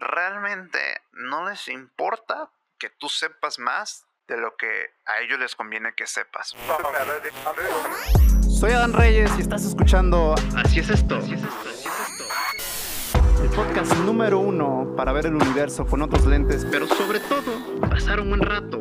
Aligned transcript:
realmente 0.00 0.78
no 1.12 1.48
les 1.48 1.68
importa 1.68 2.50
que 2.78 2.90
tú 2.90 3.08
sepas 3.08 3.58
más 3.58 4.06
de 4.26 4.38
lo 4.38 4.56
que 4.56 4.94
a 5.04 5.20
ellos 5.20 5.38
les 5.38 5.54
conviene 5.54 5.92
que 5.94 6.06
sepas. 6.06 6.56
Soy 8.48 8.72
Adán 8.72 8.92
Reyes 8.92 9.30
y 9.38 9.42
estás 9.42 9.64
escuchando 9.64 10.34
Así 10.56 10.80
es 10.80 10.88
esto. 10.88 11.18
El 13.42 13.50
podcast 13.50 13.92
número 13.98 14.38
uno 14.38 14.94
para 14.96 15.12
ver 15.12 15.26
el 15.26 15.34
universo 15.34 15.86
con 15.86 16.02
otros 16.02 16.26
lentes, 16.26 16.66
pero 16.70 16.86
sobre 16.86 17.20
todo 17.20 17.80
pasar 17.80 18.20
un 18.20 18.30
buen 18.30 18.42
rato. 18.42 18.78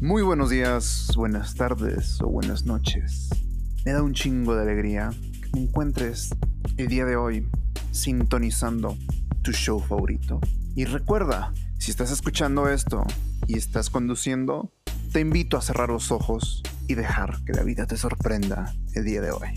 Muy 0.00 0.22
buenos 0.22 0.50
días, 0.50 1.10
buenas 1.16 1.56
tardes 1.56 2.20
o 2.20 2.28
buenas 2.28 2.64
noches. 2.64 3.45
Me 3.86 3.92
da 3.92 4.02
un 4.02 4.14
chingo 4.14 4.56
de 4.56 4.62
alegría 4.62 5.10
que 5.40 5.48
me 5.52 5.60
encuentres 5.60 6.30
el 6.76 6.88
día 6.88 7.04
de 7.04 7.14
hoy 7.14 7.48
sintonizando 7.92 8.98
tu 9.42 9.52
show 9.52 9.78
favorito. 9.78 10.40
Y 10.74 10.86
recuerda, 10.86 11.52
si 11.78 11.92
estás 11.92 12.10
escuchando 12.10 12.68
esto 12.68 13.04
y 13.46 13.56
estás 13.56 13.88
conduciendo, 13.88 14.72
te 15.12 15.20
invito 15.20 15.56
a 15.56 15.62
cerrar 15.62 15.90
los 15.90 16.10
ojos 16.10 16.64
y 16.88 16.96
dejar 16.96 17.44
que 17.44 17.52
la 17.52 17.62
vida 17.62 17.86
te 17.86 17.96
sorprenda 17.96 18.74
el 18.94 19.04
día 19.04 19.20
de 19.20 19.30
hoy. 19.30 19.50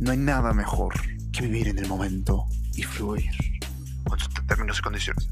No 0.00 0.10
hay 0.10 0.18
nada 0.18 0.52
mejor 0.52 0.92
que 1.32 1.40
vivir 1.40 1.68
en 1.68 1.78
el 1.78 1.88
momento 1.88 2.44
y 2.74 2.82
fluir 2.82 3.30
con 4.06 4.18
sus 4.18 4.34
términos 4.46 4.80
y 4.80 4.82
condiciones. 4.82 5.30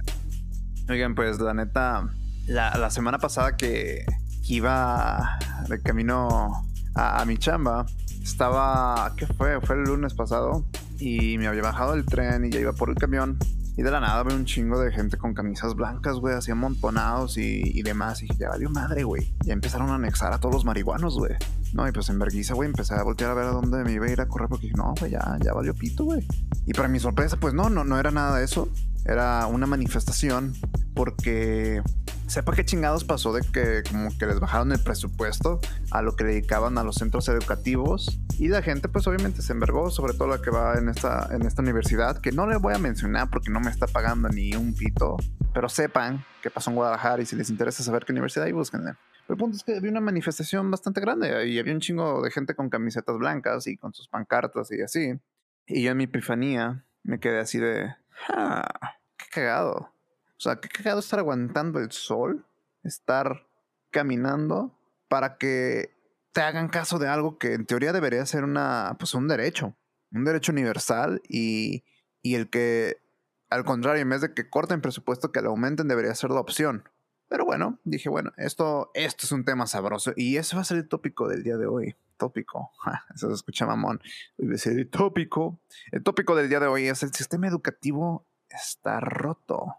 Oigan, 0.89 1.15
pues 1.15 1.41
la 1.41 1.53
neta, 1.53 2.09
la, 2.47 2.89
semana 2.89 3.19
pasada 3.19 3.59
que, 3.59 4.07
iba 4.49 5.39
de 5.69 5.83
camino 5.83 6.65
a, 6.95 7.21
a 7.21 7.25
mi 7.27 7.37
chamba, 7.37 7.85
estaba, 8.31 9.13
¿qué 9.17 9.27
fue? 9.27 9.61
Fue 9.61 9.77
el 9.77 9.83
lunes 9.83 10.15
pasado 10.15 10.65
y 10.99 11.37
me 11.39 11.47
había 11.49 11.63
bajado 11.63 11.95
del 11.95 12.07
tren 12.07 12.45
y 12.45 12.51
ya 12.51 12.61
iba 12.61 12.73
por 12.73 12.89
el 12.89 12.97
camión. 12.97 13.39
Y 13.77 13.83
de 13.83 13.91
la 13.91 14.01
nada 14.01 14.23
veo 14.23 14.37
un 14.37 14.45
chingo 14.45 14.79
de 14.79 14.93
gente 14.93 15.17
con 15.17 15.33
camisas 15.33 15.75
blancas, 15.75 16.17
güey, 16.17 16.35
así 16.35 16.51
amontonados 16.51 17.39
y, 17.39 17.63
y 17.65 17.83
demás. 17.83 18.23
Y 18.23 18.29
ya 18.37 18.51
valió 18.51 18.69
madre, 18.71 19.05
güey. 19.05 19.33
Ya 19.45 19.53
empezaron 19.53 19.91
a 19.91 19.95
anexar 19.95 20.33
a 20.33 20.39
todos 20.39 20.55
los 20.55 20.65
marihuanos, 20.65 21.17
güey. 21.17 21.35
No, 21.73 21.89
y 21.89 21.93
pues 21.93 22.09
en 22.11 22.19
vergüenza, 22.19 22.55
güey, 22.55 22.69
empecé 22.69 22.95
a 22.95 23.03
voltear 23.03 23.31
a 23.31 23.35
ver 23.35 23.47
a 23.47 23.53
dónde 23.53 23.83
me 23.85 23.93
iba 23.93 24.07
a 24.07 24.11
ir 24.11 24.21
a 24.21 24.29
correr 24.29 24.49
porque 24.49 24.67
dije, 24.67 24.77
no, 24.77 24.95
güey, 24.99 25.13
ya, 25.13 25.39
ya 25.43 25.53
valió 25.53 25.75
pito, 25.75 26.05
güey. 26.05 26.27
Y 26.67 26.73
para 26.73 26.89
mi 26.89 26.99
sorpresa, 26.99 27.37
pues 27.39 27.55
no, 27.55 27.71
no, 27.71 27.85
no 27.85 27.99
era 27.99 28.11
nada 28.11 28.39
de 28.39 28.45
eso. 28.45 28.69
Era 29.07 29.47
una 29.47 29.67
manifestación 29.67 30.55
porque 30.95 31.83
sepa 32.31 32.53
qué 32.55 32.65
chingados 32.65 33.03
pasó 33.03 33.33
de 33.33 33.43
que 33.43 33.83
como 33.91 34.17
que 34.17 34.25
les 34.25 34.39
bajaron 34.39 34.71
el 34.71 34.79
presupuesto 34.79 35.61
a 35.91 36.01
lo 36.01 36.15
que 36.15 36.23
dedicaban 36.23 36.79
a 36.79 36.85
los 36.85 36.95
centros 36.95 37.29
educativos 37.29 38.21
y 38.39 38.47
la 38.47 38.63
gente 38.63 38.89
pues 38.89 39.09
obviamente 39.09 39.43
se 39.43 39.53
envergó, 39.53 39.91
sobre 39.91 40.15
todo 40.15 40.29
la 40.29 40.41
que 40.41 40.51
va 40.51 40.75
en 40.79 40.89
esta, 40.89 41.29
en 41.33 41.43
esta 41.43 41.61
universidad, 41.61 42.21
que 42.21 42.31
no 42.31 42.47
le 42.47 42.57
voy 42.57 42.73
a 42.73 42.79
mencionar 42.79 43.29
porque 43.31 43.51
no 43.51 43.59
me 43.59 43.69
está 43.69 43.89
pagando 43.89 44.29
ni 44.29 44.55
un 44.55 44.75
pito, 44.75 45.17
pero 45.53 45.69
sepan 45.69 46.25
qué 46.41 46.51
pasó 46.51 46.71
en 46.71 46.77
Guadalajara 46.77 47.21
y 47.21 47.27
si 47.27 47.35
les 47.35 47.51
interesa 47.51 47.83
saber 47.83 48.05
qué 48.05 48.13
universidad 48.13 48.47
hay, 48.47 48.53
búsquenle. 48.53 48.93
El 49.29 49.37
punto 49.37 49.57
es 49.57 49.65
que 49.65 49.77
había 49.77 49.91
una 49.91 50.01
manifestación 50.01 50.71
bastante 50.71 51.01
grande 51.01 51.49
y 51.49 51.59
había 51.59 51.75
un 51.75 51.81
chingo 51.81 52.23
de 52.23 52.31
gente 52.31 52.55
con 52.55 52.71
camisetas 52.71 53.19
blancas 53.19 53.67
y 53.67 53.77
con 53.77 53.93
sus 53.93 54.09
pancartas 54.09 54.71
y 54.71 54.83
así. 54.83 55.21
Y 55.67 55.83
yo 55.83 55.91
en 55.91 55.97
mi 55.97 56.05
epifanía 56.05 56.85
me 57.03 57.19
quedé 57.19 57.41
así 57.41 57.59
de, 57.59 57.93
ah, 58.29 58.69
qué 59.17 59.27
cagado. 59.33 59.93
O 60.41 60.43
sea, 60.43 60.57
qué 60.57 60.71
cagado 60.71 61.01
estar 61.01 61.19
aguantando 61.19 61.81
el 61.81 61.93
sol, 61.93 62.47
estar 62.83 63.47
caminando 63.91 64.75
para 65.07 65.37
que 65.37 65.95
te 66.33 66.41
hagan 66.41 66.69
caso 66.69 66.99
de 66.99 67.09
algo 67.09 67.37
que 67.37 67.53
en 67.53 67.67
teoría 67.67 67.93
debería 67.93 68.25
ser 68.25 68.45
una, 68.45 68.97
pues 68.99 69.13
un 69.13 69.29
derecho, 69.29 69.77
un 70.11 70.25
derecho 70.25 70.51
universal 70.53 71.21
y, 71.29 71.85
y 72.23 72.37
el 72.37 72.49
que, 72.49 73.03
al 73.51 73.67
contrario, 73.67 74.01
en 74.01 74.09
vez 74.09 74.23
de 74.23 74.33
que 74.33 74.49
corten 74.49 74.81
presupuesto, 74.81 75.31
que 75.31 75.43
lo 75.43 75.51
aumenten, 75.51 75.89
debería 75.89 76.15
ser 76.15 76.31
la 76.31 76.41
opción. 76.41 76.89
Pero 77.29 77.45
bueno, 77.45 77.79
dije, 77.85 78.09
bueno, 78.09 78.33
esto, 78.39 78.93
esto 78.95 79.27
es 79.27 79.33
un 79.33 79.45
tema 79.45 79.67
sabroso 79.67 80.15
y 80.17 80.39
ese 80.39 80.57
va 80.57 80.63
a 80.63 80.65
ser 80.65 80.79
el 80.79 80.89
tópico 80.89 81.29
del 81.29 81.43
día 81.43 81.59
de 81.59 81.67
hoy. 81.67 81.97
Tópico, 82.17 82.73
eso 83.15 83.29
se 83.29 83.35
escucha 83.35 83.67
mamón. 83.67 84.01
Decir 84.39 84.73
el 84.73 84.89
tópico. 84.89 85.61
El 85.93 86.03
tópico 86.03 86.35
del 86.35 86.49
día 86.49 86.61
de 86.61 86.67
hoy 86.67 86.87
es 86.87 87.03
el 87.03 87.13
sistema 87.13 87.47
educativo 87.47 88.25
está 88.49 89.01
roto. 89.01 89.77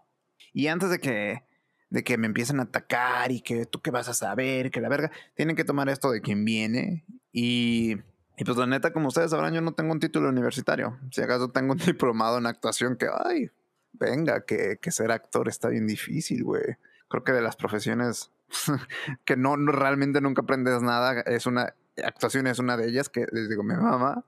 Y 0.52 0.66
antes 0.68 0.90
de 0.90 0.98
que, 0.98 1.44
de 1.90 2.04
que 2.04 2.18
me 2.18 2.26
empiecen 2.26 2.60
a 2.60 2.64
atacar 2.64 3.32
y 3.32 3.40
que 3.40 3.66
tú 3.66 3.80
qué 3.80 3.90
vas 3.90 4.08
a 4.08 4.14
saber, 4.14 4.70
que 4.70 4.80
la 4.80 4.88
verga, 4.88 5.10
tienen 5.34 5.56
que 5.56 5.64
tomar 5.64 5.88
esto 5.88 6.10
de 6.10 6.20
quien 6.20 6.44
viene. 6.44 7.04
Y, 7.32 7.96
y 8.36 8.44
pues 8.44 8.56
la 8.56 8.66
neta, 8.66 8.92
como 8.92 9.08
ustedes 9.08 9.30
sabrán, 9.30 9.54
yo 9.54 9.60
no 9.60 9.72
tengo 9.72 9.92
un 9.92 10.00
título 10.00 10.28
universitario. 10.28 10.98
Si 11.10 11.20
acaso 11.22 11.50
tengo 11.50 11.72
un 11.72 11.78
diplomado 11.86 12.38
en 12.38 12.46
actuación 12.46 12.96
que, 12.96 13.08
ay, 13.24 13.50
venga, 13.92 14.44
que, 14.44 14.78
que 14.80 14.90
ser 14.90 15.10
actor 15.10 15.48
está 15.48 15.68
bien 15.68 15.86
difícil, 15.86 16.44
güey. 16.44 16.76
Creo 17.08 17.24
que 17.24 17.32
de 17.32 17.42
las 17.42 17.56
profesiones 17.56 18.32
que 19.24 19.36
no, 19.36 19.56
no, 19.56 19.72
realmente 19.72 20.20
nunca 20.20 20.42
aprendes 20.42 20.82
nada, 20.82 21.20
es 21.22 21.46
una, 21.46 21.74
actuación 22.02 22.46
es 22.46 22.58
una 22.58 22.76
de 22.76 22.88
ellas 22.88 23.08
que 23.08 23.26
les 23.32 23.48
digo, 23.48 23.62
mi 23.62 23.74
mamá, 23.74 24.24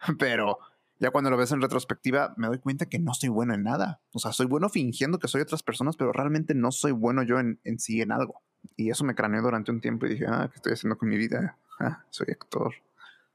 pero 0.18 0.58
ya 1.00 1.10
cuando 1.10 1.30
lo 1.30 1.38
ves 1.38 1.50
en 1.50 1.62
retrospectiva, 1.62 2.34
me 2.36 2.46
doy 2.46 2.58
cuenta 2.58 2.86
que 2.86 2.98
no 2.98 3.14
soy 3.14 3.30
bueno 3.30 3.54
en 3.54 3.62
nada. 3.62 4.00
O 4.12 4.18
sea, 4.18 4.32
soy 4.32 4.46
bueno 4.46 4.68
fingiendo 4.68 5.18
que 5.18 5.28
soy 5.28 5.40
otras 5.40 5.62
personas, 5.62 5.96
pero 5.96 6.12
realmente 6.12 6.54
no 6.54 6.70
soy 6.70 6.92
bueno 6.92 7.22
yo 7.22 7.40
en, 7.40 7.58
en 7.64 7.78
sí 7.78 8.02
en 8.02 8.12
algo. 8.12 8.42
Y 8.76 8.90
eso 8.90 9.04
me 9.04 9.14
craneó 9.14 9.40
durante 9.40 9.70
un 9.70 9.80
tiempo 9.80 10.04
y 10.04 10.10
dije, 10.10 10.26
ah, 10.28 10.48
¿qué 10.52 10.56
estoy 10.56 10.74
haciendo 10.74 10.98
con 10.98 11.08
mi 11.08 11.16
vida? 11.16 11.56
Ah, 11.78 12.04
soy 12.10 12.26
actor. 12.30 12.74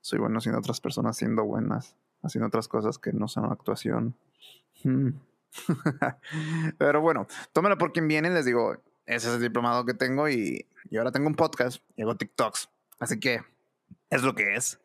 Soy 0.01 0.19
bueno 0.19 0.39
siendo 0.41 0.59
otras 0.59 0.79
personas 0.79 1.17
siendo 1.17 1.43
buenas, 1.43 1.95
haciendo 2.21 2.47
otras 2.47 2.67
cosas 2.67 2.99
que 2.99 3.11
no 3.11 3.27
son 3.27 3.51
actuación. 3.51 4.15
Hmm. 4.83 5.13
pero 6.77 7.01
bueno, 7.01 7.25
tómelo 7.51 7.79
por 7.79 7.91
quien 7.91 8.07
viene. 8.07 8.29
Les 8.29 8.45
digo, 8.45 8.77
ese 9.07 9.29
es 9.29 9.35
el 9.35 9.41
diplomado 9.41 9.85
que 9.85 9.95
tengo 9.95 10.29
y, 10.29 10.67
y 10.91 10.97
ahora 10.97 11.11
tengo 11.11 11.25
un 11.25 11.35
podcast 11.35 11.81
y 11.95 12.03
hago 12.03 12.15
TikToks. 12.15 12.69
Así 12.99 13.19
que 13.19 13.41
es 14.11 14.21
lo 14.21 14.35
que 14.35 14.53
es. 14.53 14.79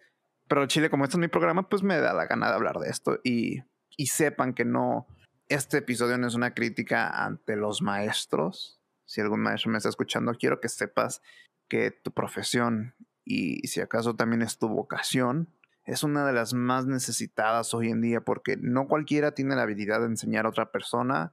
Pero 0.50 0.66
Chile, 0.66 0.90
como 0.90 1.04
este 1.04 1.16
es 1.16 1.20
mi 1.20 1.28
programa, 1.28 1.68
pues 1.68 1.84
me 1.84 1.96
da 1.98 2.12
la 2.12 2.26
gana 2.26 2.48
de 2.48 2.54
hablar 2.54 2.80
de 2.80 2.90
esto 2.90 3.20
y, 3.22 3.62
y 3.96 4.06
sepan 4.08 4.52
que 4.52 4.64
no, 4.64 5.06
este 5.48 5.78
episodio 5.78 6.18
no 6.18 6.26
es 6.26 6.34
una 6.34 6.54
crítica 6.54 7.08
ante 7.24 7.54
los 7.54 7.82
maestros. 7.82 8.80
Si 9.04 9.20
algún 9.20 9.42
maestro 9.42 9.70
me 9.70 9.78
está 9.78 9.88
escuchando, 9.88 10.34
quiero 10.34 10.60
que 10.60 10.68
sepas 10.68 11.22
que 11.68 11.92
tu 11.92 12.10
profesión 12.10 12.96
y 13.24 13.68
si 13.68 13.80
acaso 13.80 14.16
también 14.16 14.42
es 14.42 14.58
tu 14.58 14.68
vocación, 14.68 15.54
es 15.84 16.02
una 16.02 16.26
de 16.26 16.32
las 16.32 16.52
más 16.52 16.84
necesitadas 16.84 17.72
hoy 17.72 17.88
en 17.88 18.00
día 18.00 18.22
porque 18.22 18.56
no 18.56 18.88
cualquiera 18.88 19.34
tiene 19.36 19.54
la 19.54 19.62
habilidad 19.62 20.00
de 20.00 20.06
enseñar 20.06 20.46
a 20.46 20.48
otra 20.48 20.72
persona 20.72 21.32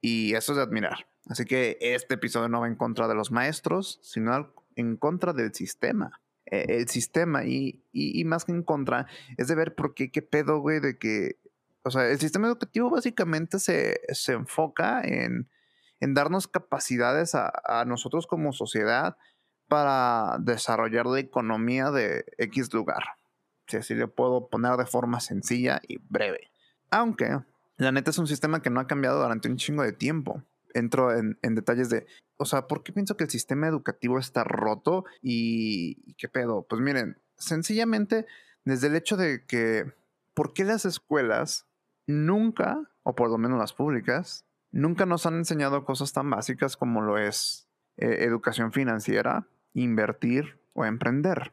y 0.00 0.34
eso 0.34 0.52
es 0.52 0.58
de 0.58 0.62
admirar. 0.62 1.08
Así 1.26 1.46
que 1.46 1.78
este 1.80 2.14
episodio 2.14 2.48
no 2.48 2.60
va 2.60 2.68
en 2.68 2.76
contra 2.76 3.08
de 3.08 3.16
los 3.16 3.32
maestros, 3.32 3.98
sino 4.04 4.54
en 4.76 4.96
contra 4.96 5.32
del 5.32 5.52
sistema. 5.52 6.21
Eh, 6.52 6.66
el 6.68 6.88
sistema 6.88 7.46
y, 7.46 7.82
y, 7.92 8.22
más 8.26 8.44
que 8.44 8.52
en 8.52 8.62
contra, 8.62 9.06
es 9.38 9.48
de 9.48 9.54
ver 9.54 9.74
por 9.74 9.94
qué, 9.94 10.10
qué 10.12 10.20
pedo, 10.20 10.58
güey, 10.60 10.80
de 10.80 10.98
que, 10.98 11.38
o 11.82 11.90
sea, 11.90 12.06
el 12.10 12.20
sistema 12.20 12.46
educativo 12.46 12.90
básicamente 12.90 13.58
se, 13.58 14.02
se 14.12 14.34
enfoca 14.34 15.00
en, 15.02 15.48
en, 16.00 16.12
darnos 16.12 16.48
capacidades 16.48 17.34
a, 17.34 17.50
a, 17.64 17.86
nosotros 17.86 18.26
como 18.26 18.52
sociedad 18.52 19.16
para 19.66 20.36
desarrollar 20.40 21.06
la 21.06 21.20
economía 21.20 21.90
de 21.90 22.26
X 22.36 22.74
lugar. 22.74 23.02
Si 23.66 23.78
así 23.78 23.94
le 23.94 24.06
puedo 24.06 24.50
poner 24.50 24.76
de 24.76 24.84
forma 24.84 25.20
sencilla 25.20 25.80
y 25.88 25.96
breve. 26.10 26.50
Aunque, 26.90 27.40
la 27.78 27.92
neta 27.92 28.10
es 28.10 28.18
un 28.18 28.26
sistema 28.26 28.60
que 28.60 28.68
no 28.68 28.80
ha 28.80 28.86
cambiado 28.86 29.22
durante 29.22 29.48
un 29.48 29.56
chingo 29.56 29.84
de 29.84 29.92
tiempo 29.92 30.42
entro 30.74 31.16
en, 31.16 31.38
en, 31.42 31.54
detalles 31.54 31.90
de, 31.90 32.06
o 32.42 32.44
sea, 32.44 32.66
¿por 32.66 32.82
qué 32.82 32.92
pienso 32.92 33.16
que 33.16 33.24
el 33.24 33.30
sistema 33.30 33.68
educativo 33.68 34.18
está 34.18 34.44
roto 34.44 35.04
y, 35.22 36.14
qué 36.14 36.28
pedo? 36.28 36.66
Pues 36.68 36.82
miren, 36.82 37.18
sencillamente 37.36 38.26
desde 38.64 38.88
el 38.88 38.96
hecho 38.96 39.16
de 39.16 39.46
que, 39.46 39.92
¿por 40.34 40.52
qué 40.52 40.64
las 40.64 40.84
escuelas 40.84 41.66
nunca, 42.06 42.80
o 43.04 43.14
por 43.14 43.30
lo 43.30 43.38
menos 43.38 43.58
las 43.58 43.72
públicas, 43.72 44.44
nunca 44.72 45.06
nos 45.06 45.24
han 45.24 45.34
enseñado 45.36 45.84
cosas 45.84 46.12
tan 46.12 46.28
básicas 46.28 46.76
como 46.76 47.00
lo 47.00 47.16
es 47.16 47.68
eh, 47.96 48.18
educación 48.20 48.72
financiera, 48.72 49.46
invertir 49.72 50.60
o 50.74 50.84
emprender? 50.84 51.52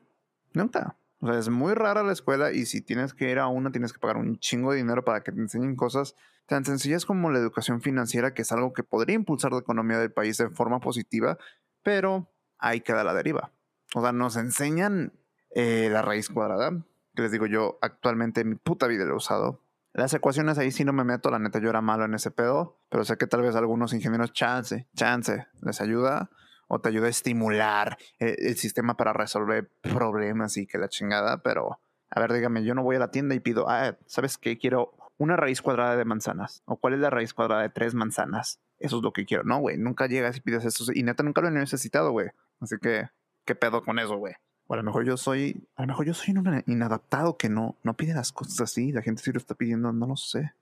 Nunca. 0.54 0.98
O 1.22 1.28
sea, 1.28 1.38
es 1.38 1.50
muy 1.50 1.74
rara 1.74 2.04
la 2.04 2.14
escuela 2.14 2.52
y 2.52 2.66
si 2.66 2.82
tienes 2.82 3.14
que 3.14 3.30
ir 3.30 3.40
a 3.40 3.48
una 3.48 3.72
tienes 3.72 3.92
que 3.92 4.00
pagar 4.00 4.18
un 4.18 4.40
chingo 4.40 4.72
de 4.72 4.78
dinero 4.78 5.04
para 5.04 5.22
que 5.22 5.32
te 5.32 5.40
enseñen 5.40 5.76
cosas 5.76 6.16
tan 6.46 6.66
sencillas 6.66 7.06
como 7.06 7.30
la 7.30 7.40
educación 7.40 7.82
financiera, 7.82 8.34
que 8.34 8.42
es 8.42 8.52
algo 8.52 8.74
que 8.74 8.84
podría 8.84 9.16
impulsar 9.16 9.52
la 9.52 9.60
economía 9.60 10.00
del 10.00 10.12
país 10.12 10.38
de 10.38 10.50
forma 10.50 10.80
positiva, 10.80 11.38
pero 11.84 12.32
ahí 12.58 12.82
queda 12.82 13.04
la 13.04 13.14
deriva. 13.14 13.52
O 13.94 14.02
sea, 14.02 14.12
nos 14.14 14.36
enseñan 14.36 15.14
eh, 15.52 15.90
la 15.92 16.02
raíz 16.02 16.30
cuadrada, 16.30 16.72
que 17.16 17.22
les 17.22 17.32
digo 17.32 17.46
yo, 17.46 17.78
actualmente 17.82 18.42
en 18.42 18.50
mi 18.50 18.56
puta 18.56 18.88
vida 18.88 19.06
lo 19.06 19.14
he 19.14 19.18
usado. 19.18 19.64
Las 19.94 20.14
ecuaciones 20.14 20.58
ahí 20.58 20.72
sí 20.72 20.86
no 20.86 20.94
me 20.94 21.04
meto, 21.04 21.30
la 21.30 21.40
neta 21.40 21.60
yo 21.60 21.70
era 21.70 21.82
malo 21.82 22.06
en 22.06 22.14
ese 22.14 22.32
pedo, 22.32 22.80
pero 22.90 23.04
sé 23.04 23.18
que 23.18 23.28
tal 23.28 23.42
vez 23.42 23.56
algunos 23.56 23.94
ingenieros 23.94 24.32
chance, 24.34 24.88
chance, 24.96 25.48
les 25.62 25.82
ayuda 25.82 26.30
o 26.70 26.80
te 26.80 26.88
ayuda 26.88 27.08
a 27.08 27.10
estimular 27.10 27.98
el, 28.20 28.36
el, 28.40 28.56
sistema 28.56 28.96
para 28.96 29.12
resolver 29.12 29.70
problemas 29.82 30.56
y 30.56 30.66
que 30.66 30.78
la 30.78 30.88
chingada, 30.88 31.42
pero 31.44 31.82
A 32.12 32.20
ver, 32.22 32.32
dígame, 32.32 32.64
yo 32.64 32.74
no 32.74 32.84
voy 32.84 32.96
a 32.96 33.00
la 33.00 33.12
tienda 33.12 33.36
y 33.36 33.40
pido, 33.40 33.70
ah, 33.70 33.98
¿sabes 34.06 34.38
qué? 34.38 34.58
Quiero 34.58 34.94
una 35.20 35.36
raíz 35.36 35.62
cuadrada 35.62 35.98
de 35.98 36.06
manzanas. 36.06 36.64
¿O 36.66 36.78
cuál 36.78 36.94
es 36.94 37.00
la 37.00 37.10
raíz 37.10 37.34
cuadrada 37.34 37.62
de 37.62 37.70
tres 37.70 37.94
manzanas? 37.94 38.60
Eso 38.80 38.98
es 38.98 39.04
lo 39.04 39.14
que 39.14 39.26
quiero. 39.26 39.44
No, 39.44 39.60
güey, 39.60 39.78
nunca 39.78 40.08
llegas 40.08 40.38
y 40.38 40.42
pides 40.42 40.66
eso. 40.66 40.86
Y 40.94 41.04
neta, 41.04 41.24
nunca 41.24 41.42
lo 41.42 41.50
he 41.50 41.52
necesitado, 41.52 42.12
güey. 42.12 42.30
Así 42.62 42.78
que, 42.82 43.10
¿qué 43.46 43.54
pedo 43.54 43.84
con 43.84 44.00
eso, 44.00 44.16
güey? 44.16 44.34
O 44.68 44.74
a 44.74 44.78
lo 44.78 44.84
mejor 44.84 45.06
yo 45.06 45.18
soy, 45.18 45.68
a 45.76 45.82
lo 45.82 45.90
mejor 45.90 46.06
yo 46.06 46.14
soy 46.14 46.34
un 46.34 46.64
inadaptado 46.68 47.38
que 47.38 47.50
no, 47.50 47.76
no 47.84 47.96
pide 47.96 48.14
las 48.14 48.32
cosas 48.32 48.62
así. 48.62 48.92
La 48.92 49.02
gente 49.02 49.22
sí 49.22 49.32
lo 49.32 49.38
está 49.38 49.56
pidiendo, 49.56 49.92
no 49.92 50.08
lo 50.08 50.16
sé. 50.16 50.54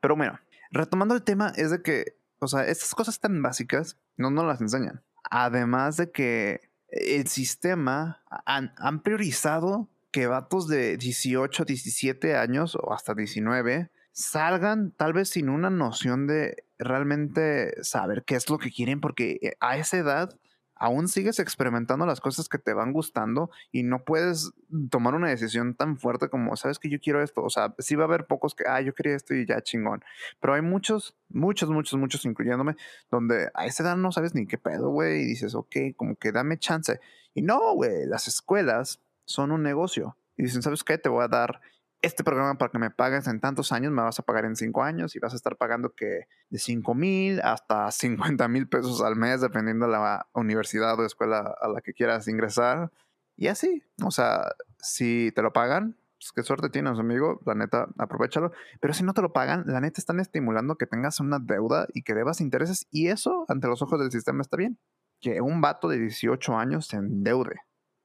Pero 0.00 0.16
bueno, 0.16 0.38
retomando 0.70 1.14
el 1.14 1.22
tema, 1.22 1.52
es 1.56 1.70
de 1.70 1.82
que, 1.82 2.16
o 2.46 2.48
sea, 2.48 2.66
estas 2.66 2.94
cosas 2.94 3.18
tan 3.18 3.42
básicas 3.42 3.96
no 4.16 4.30
nos 4.30 4.44
las 4.44 4.60
enseñan. 4.60 5.02
Además 5.30 5.96
de 5.96 6.10
que 6.12 6.60
el 6.88 7.26
sistema 7.26 8.22
han, 8.44 8.72
han 8.78 9.02
priorizado 9.02 9.88
que 10.12 10.28
vatos 10.28 10.68
de 10.68 10.96
18, 10.96 11.64
17 11.64 12.36
años 12.36 12.76
o 12.80 12.94
hasta 12.94 13.14
19 13.14 13.90
salgan 14.12 14.92
tal 14.92 15.12
vez 15.12 15.28
sin 15.30 15.48
una 15.48 15.70
noción 15.70 16.26
de 16.26 16.64
realmente 16.78 17.82
saber 17.82 18.24
qué 18.24 18.36
es 18.36 18.48
lo 18.48 18.58
que 18.58 18.70
quieren, 18.70 19.00
porque 19.00 19.38
eh, 19.42 19.56
a 19.60 19.76
esa 19.76 19.98
edad 19.98 20.38
aún 20.76 21.08
sigues 21.08 21.38
experimentando 21.38 22.06
las 22.06 22.20
cosas 22.20 22.48
que 22.48 22.58
te 22.58 22.74
van 22.74 22.92
gustando 22.92 23.50
y 23.72 23.82
no 23.82 24.04
puedes 24.04 24.52
tomar 24.90 25.14
una 25.14 25.28
decisión 25.28 25.74
tan 25.74 25.98
fuerte 25.98 26.28
como, 26.28 26.54
sabes 26.56 26.78
que 26.78 26.90
yo 26.90 27.00
quiero 27.00 27.22
esto. 27.22 27.42
O 27.42 27.50
sea, 27.50 27.74
sí 27.78 27.96
va 27.96 28.04
a 28.04 28.06
haber 28.06 28.26
pocos 28.26 28.54
que, 28.54 28.64
ah, 28.68 28.80
yo 28.80 28.94
quería 28.94 29.16
esto 29.16 29.34
y 29.34 29.46
ya 29.46 29.60
chingón. 29.62 30.04
Pero 30.40 30.54
hay 30.54 30.62
muchos, 30.62 31.16
muchos, 31.28 31.70
muchos, 31.70 31.98
muchos, 31.98 32.24
incluyéndome, 32.24 32.76
donde 33.10 33.50
a 33.54 33.66
esa 33.66 33.82
edad 33.82 33.96
no 33.96 34.12
sabes 34.12 34.34
ni 34.34 34.46
qué 34.46 34.58
pedo, 34.58 34.90
güey, 34.90 35.22
y 35.22 35.26
dices, 35.26 35.54
ok, 35.54 35.76
como 35.96 36.16
que 36.16 36.32
dame 36.32 36.58
chance. 36.58 37.00
Y 37.34 37.42
no, 37.42 37.74
güey, 37.74 38.06
las 38.06 38.28
escuelas 38.28 39.00
son 39.24 39.50
un 39.52 39.62
negocio. 39.62 40.16
Y 40.36 40.44
dicen, 40.44 40.62
¿sabes 40.62 40.84
qué? 40.84 40.98
Te 40.98 41.08
voy 41.08 41.24
a 41.24 41.28
dar 41.28 41.60
este 42.02 42.24
programa 42.24 42.58
para 42.58 42.70
que 42.70 42.78
me 42.78 42.90
pagues 42.90 43.26
en 43.26 43.40
tantos 43.40 43.72
años, 43.72 43.92
me 43.92 44.02
vas 44.02 44.18
a 44.18 44.22
pagar 44.22 44.44
en 44.44 44.56
cinco 44.56 44.82
años 44.82 45.16
y 45.16 45.18
vas 45.18 45.32
a 45.32 45.36
estar 45.36 45.56
pagando 45.56 45.94
que 45.94 46.28
de 46.50 46.58
5 46.58 46.94
mil 46.94 47.40
hasta 47.40 47.90
50 48.38 48.48
mil 48.48 48.68
pesos 48.68 49.02
al 49.02 49.16
mes, 49.16 49.40
dependiendo 49.40 49.86
de 49.86 49.92
la 49.92 50.26
universidad 50.32 50.98
o 50.98 51.04
escuela 51.04 51.54
a 51.60 51.68
la 51.68 51.80
que 51.80 51.92
quieras 51.92 52.28
ingresar. 52.28 52.92
Y 53.36 53.48
así, 53.48 53.82
o 54.02 54.10
sea, 54.10 54.52
si 54.78 55.32
te 55.34 55.42
lo 55.42 55.52
pagan, 55.52 55.96
pues 56.18 56.32
qué 56.34 56.42
suerte 56.42 56.70
tienes, 56.70 56.98
amigo, 56.98 57.40
la 57.44 57.54
neta, 57.54 57.88
aprovechalo. 57.98 58.52
Pero 58.80 58.94
si 58.94 59.04
no 59.04 59.12
te 59.12 59.20
lo 59.22 59.32
pagan, 59.32 59.64
la 59.66 59.80
neta 59.80 60.00
están 60.00 60.20
estimulando 60.20 60.76
que 60.76 60.86
tengas 60.86 61.20
una 61.20 61.38
deuda 61.38 61.86
y 61.92 62.02
que 62.02 62.14
debas 62.14 62.40
intereses. 62.40 62.86
Y 62.90 63.08
eso, 63.08 63.44
ante 63.48 63.68
los 63.68 63.82
ojos 63.82 64.00
del 64.00 64.10
sistema, 64.10 64.40
está 64.40 64.56
bien. 64.56 64.78
Que 65.20 65.40
un 65.40 65.60
vato 65.60 65.88
de 65.88 65.98
18 65.98 66.56
años 66.56 66.86
se 66.86 66.96
endeude. 66.96 67.60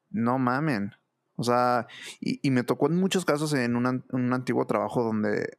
No 0.10 0.38
mamen. 0.40 0.94
O 1.42 1.44
sea, 1.44 1.88
y, 2.20 2.52
me 2.52 2.64
tocó 2.64 2.86
en 2.86 2.98
muchos 2.98 3.26
casos 3.26 3.52
en 3.54 3.76
un 3.76 4.34
antiguo 4.34 4.68
trabajo 4.68 5.02
donde, 5.02 5.58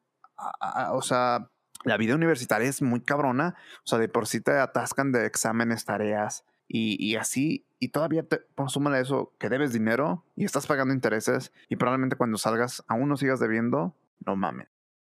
o 0.92 1.02
sea, 1.02 1.50
la 1.82 1.96
vida 1.96 2.14
universitaria 2.14 2.68
es 2.68 2.82
muy 2.82 3.00
cabrona. 3.00 3.56
O 3.78 3.86
sea, 3.86 3.98
de 3.98 4.08
por 4.08 4.28
sí 4.28 4.40
te 4.40 4.52
atascan 4.52 5.10
de 5.10 5.26
exámenes, 5.26 5.84
tareas 5.84 6.44
y, 6.68 7.16
así. 7.16 7.66
Y 7.80 7.88
todavía 7.88 8.22
te 8.22 8.36
a 8.56 9.00
eso 9.00 9.34
que 9.40 9.48
debes 9.48 9.72
dinero 9.72 10.24
y 10.36 10.44
estás 10.44 10.68
pagando 10.68 10.94
intereses 10.94 11.52
y 11.68 11.74
probablemente 11.74 12.14
cuando 12.14 12.38
salgas 12.38 12.84
aún 12.86 13.08
no 13.08 13.16
sigas 13.16 13.40
debiendo. 13.40 13.96
No 14.24 14.36
mames. 14.36 14.68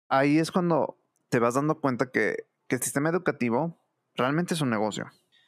Ahí 0.10 0.38
es 0.38 0.52
cuando 0.52 0.98
te 1.30 1.40
vas 1.40 1.54
dando 1.54 1.80
cuenta 1.80 2.12
que, 2.12 2.46
que 2.68 2.76
el 2.76 2.82
sistema 2.82 3.08
educativo 3.08 3.80
realmente 4.16 4.54
es 4.54 4.60
un 4.60 4.70
negocio. 4.70 5.06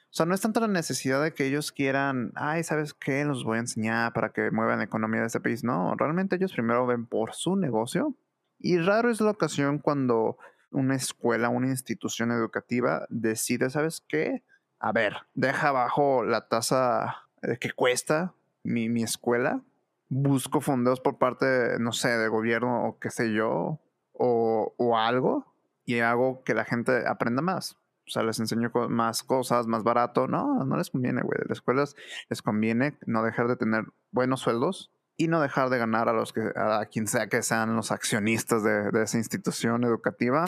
O 0.09 0.11
sea, 0.11 0.25
no 0.25 0.33
es 0.33 0.41
tanto 0.41 0.59
la 0.59 0.67
necesidad 0.67 1.21
de 1.21 1.35
que 1.35 1.45
ellos 1.45 1.71
quieran, 1.71 2.31
ay, 2.33 2.63
¿sabes 2.63 2.95
qué? 2.95 3.23
Los 3.25 3.43
voy 3.43 3.57
a 3.57 3.61
enseñar 3.61 4.11
para 4.11 4.31
que 4.31 4.49
muevan 4.49 4.79
la 4.79 4.85
economía 4.85 5.21
de 5.21 5.27
este 5.27 5.39
país. 5.39 5.63
No, 5.63 5.93
realmente 5.95 6.35
ellos 6.35 6.51
primero 6.51 6.87
ven 6.87 7.05
por 7.05 7.35
su 7.35 7.55
negocio. 7.55 8.15
Y 8.57 8.79
raro 8.79 9.11
es 9.11 9.21
la 9.21 9.29
ocasión 9.29 9.77
cuando 9.77 10.39
una 10.71 10.95
escuela, 10.95 11.49
una 11.49 11.67
institución 11.67 12.31
educativa 12.31 13.05
decide, 13.09 13.69
¿sabes 13.69 14.03
qué? 14.07 14.43
A 14.79 14.91
ver, 14.91 15.15
deja 15.35 15.69
abajo 15.69 16.23
la 16.23 16.47
tasa 16.47 17.27
que 17.59 17.71
cuesta 17.71 18.33
mi, 18.63 18.89
mi 18.89 19.03
escuela. 19.03 19.61
Busco 20.07 20.59
fondos 20.59 21.01
por 21.01 21.19
parte, 21.19 21.77
no 21.79 21.91
sé, 21.91 22.09
de 22.09 22.29
gobierno 22.29 22.87
o 22.87 22.97
qué 22.97 23.11
sé 23.11 23.31
yo, 23.31 23.79
o, 24.13 24.73
o 24.75 24.97
algo, 24.97 25.53
y 25.85 25.99
hago 25.99 26.43
que 26.43 26.55
la 26.55 26.65
gente 26.65 27.07
aprenda 27.07 27.43
más 27.43 27.77
o 28.09 28.11
sea, 28.11 28.23
les 28.23 28.39
enseño 28.39 28.71
más 28.89 29.21
cosas, 29.21 29.67
más 29.67 29.83
barato. 29.83 30.27
No, 30.27 30.65
no 30.65 30.77
les 30.77 30.89
conviene, 30.89 31.21
güey. 31.21 31.37
Las 31.47 31.59
escuelas 31.59 31.95
les 32.27 32.41
conviene 32.41 32.97
no 33.05 33.21
dejar 33.21 33.47
de 33.47 33.55
tener 33.55 33.85
buenos 34.11 34.39
sueldos 34.39 34.91
y 35.15 35.27
no 35.27 35.39
dejar 35.41 35.69
de 35.69 35.77
ganar 35.77 36.09
a 36.09 36.13
los 36.13 36.33
que, 36.33 36.41
a 36.55 36.83
quien 36.87 37.05
sea 37.05 37.27
que 37.27 37.43
sean 37.43 37.75
los 37.75 37.91
accionistas 37.91 38.63
de, 38.63 38.89
de 38.89 39.03
esa 39.03 39.19
institución 39.19 39.83
educativa. 39.83 40.45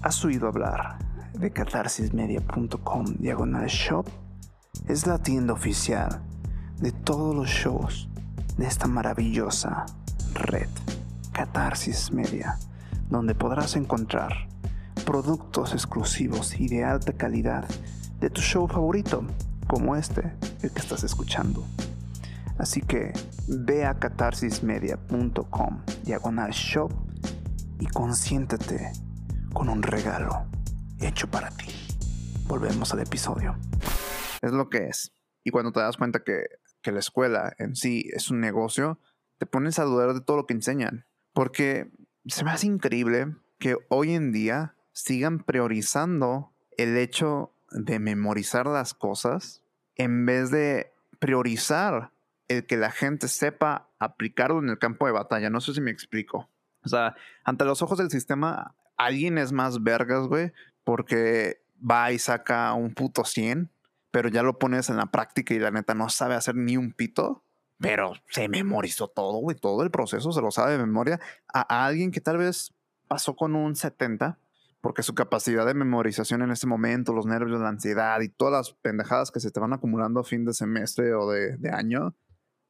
¿Has 0.00 0.24
oído 0.24 0.48
hablar 0.48 0.98
de 1.34 1.50
catarsismedia.com 1.50 3.04
diagonal 3.18 3.66
shop? 3.66 4.08
Es 4.88 5.06
la 5.06 5.18
tienda 5.18 5.52
oficial 5.52 6.22
de 6.78 6.92
todos 6.92 7.36
los 7.36 7.48
shows 7.48 8.08
de 8.56 8.66
esta 8.66 8.86
maravillosa 8.86 9.84
red, 10.32 10.70
Catarsis 11.32 12.10
Media, 12.10 12.58
donde 13.10 13.34
podrás 13.34 13.76
encontrar 13.76 14.48
productos 15.08 15.72
exclusivos 15.72 16.60
y 16.60 16.68
de 16.68 16.84
alta 16.84 17.14
calidad 17.14 17.66
de 18.20 18.28
tu 18.28 18.42
show 18.42 18.68
favorito, 18.68 19.26
como 19.66 19.96
este, 19.96 20.34
el 20.60 20.70
que 20.70 20.80
estás 20.80 21.02
escuchando. 21.02 21.64
Así 22.58 22.82
que 22.82 23.14
ve 23.46 23.86
a 23.86 23.98
catarsismedia.com 23.98 25.82
diagonal 26.04 26.50
shop 26.50 26.92
y 27.80 27.86
consiéntete 27.86 28.92
con 29.54 29.70
un 29.70 29.82
regalo 29.82 30.44
hecho 31.00 31.26
para 31.30 31.48
ti. 31.52 31.68
Volvemos 32.46 32.92
al 32.92 33.00
episodio. 33.00 33.56
Es 34.42 34.52
lo 34.52 34.68
que 34.68 34.88
es. 34.88 35.14
Y 35.42 35.52
cuando 35.52 35.72
te 35.72 35.80
das 35.80 35.96
cuenta 35.96 36.22
que, 36.22 36.42
que 36.82 36.92
la 36.92 36.98
escuela 36.98 37.54
en 37.56 37.76
sí 37.76 38.10
es 38.12 38.30
un 38.30 38.40
negocio, 38.40 39.00
te 39.38 39.46
pones 39.46 39.78
a 39.78 39.84
dudar 39.84 40.12
de 40.12 40.20
todo 40.20 40.36
lo 40.36 40.46
que 40.46 40.52
enseñan. 40.52 41.06
Porque 41.32 41.90
se 42.26 42.44
me 42.44 42.50
hace 42.50 42.66
increíble 42.66 43.34
que 43.58 43.78
hoy 43.88 44.12
en 44.12 44.32
día 44.32 44.74
sigan 44.98 45.38
priorizando 45.38 46.50
el 46.76 46.96
hecho 46.96 47.52
de 47.70 48.00
memorizar 48.00 48.66
las 48.66 48.94
cosas 48.94 49.62
en 49.94 50.26
vez 50.26 50.50
de 50.50 50.92
priorizar 51.20 52.10
el 52.48 52.66
que 52.66 52.76
la 52.76 52.90
gente 52.90 53.28
sepa 53.28 53.90
aplicarlo 54.00 54.58
en 54.58 54.70
el 54.70 54.78
campo 54.78 55.06
de 55.06 55.12
batalla. 55.12 55.50
No 55.50 55.60
sé 55.60 55.72
si 55.72 55.80
me 55.80 55.92
explico. 55.92 56.48
O 56.84 56.88
sea, 56.88 57.14
ante 57.44 57.64
los 57.64 57.80
ojos 57.80 57.98
del 57.98 58.10
sistema, 58.10 58.74
alguien 58.96 59.38
es 59.38 59.52
más 59.52 59.84
vergas, 59.84 60.26
güey, 60.26 60.52
porque 60.82 61.62
va 61.78 62.10
y 62.10 62.18
saca 62.18 62.72
un 62.74 62.92
puto 62.92 63.24
100, 63.24 63.70
pero 64.10 64.28
ya 64.28 64.42
lo 64.42 64.58
pones 64.58 64.90
en 64.90 64.96
la 64.96 65.06
práctica 65.06 65.54
y 65.54 65.60
la 65.60 65.70
neta 65.70 65.94
no 65.94 66.08
sabe 66.08 66.34
hacer 66.34 66.56
ni 66.56 66.76
un 66.76 66.92
pito, 66.92 67.44
pero 67.78 68.14
se 68.30 68.48
memorizó 68.48 69.06
todo, 69.06 69.38
güey, 69.38 69.56
todo 69.56 69.84
el 69.84 69.92
proceso 69.92 70.32
se 70.32 70.42
lo 70.42 70.50
sabe 70.50 70.72
de 70.72 70.78
memoria. 70.78 71.20
A, 71.52 71.86
alguien 71.86 72.10
que 72.10 72.20
tal 72.20 72.38
vez 72.38 72.74
pasó 73.06 73.36
con 73.36 73.54
un 73.54 73.76
70, 73.76 74.38
porque 74.80 75.02
su 75.02 75.14
capacidad 75.14 75.66
de 75.66 75.74
memorización 75.74 76.42
en 76.42 76.50
este 76.50 76.66
momento, 76.66 77.12
los 77.12 77.26
nervios, 77.26 77.60
la 77.60 77.68
ansiedad 77.68 78.20
y 78.20 78.28
todas 78.28 78.52
las 78.52 78.72
pendejadas 78.80 79.30
que 79.30 79.40
se 79.40 79.50
te 79.50 79.60
van 79.60 79.72
acumulando 79.72 80.20
a 80.20 80.24
fin 80.24 80.44
de 80.44 80.52
semestre 80.52 81.14
o 81.14 81.28
de, 81.30 81.70
año. 81.72 82.14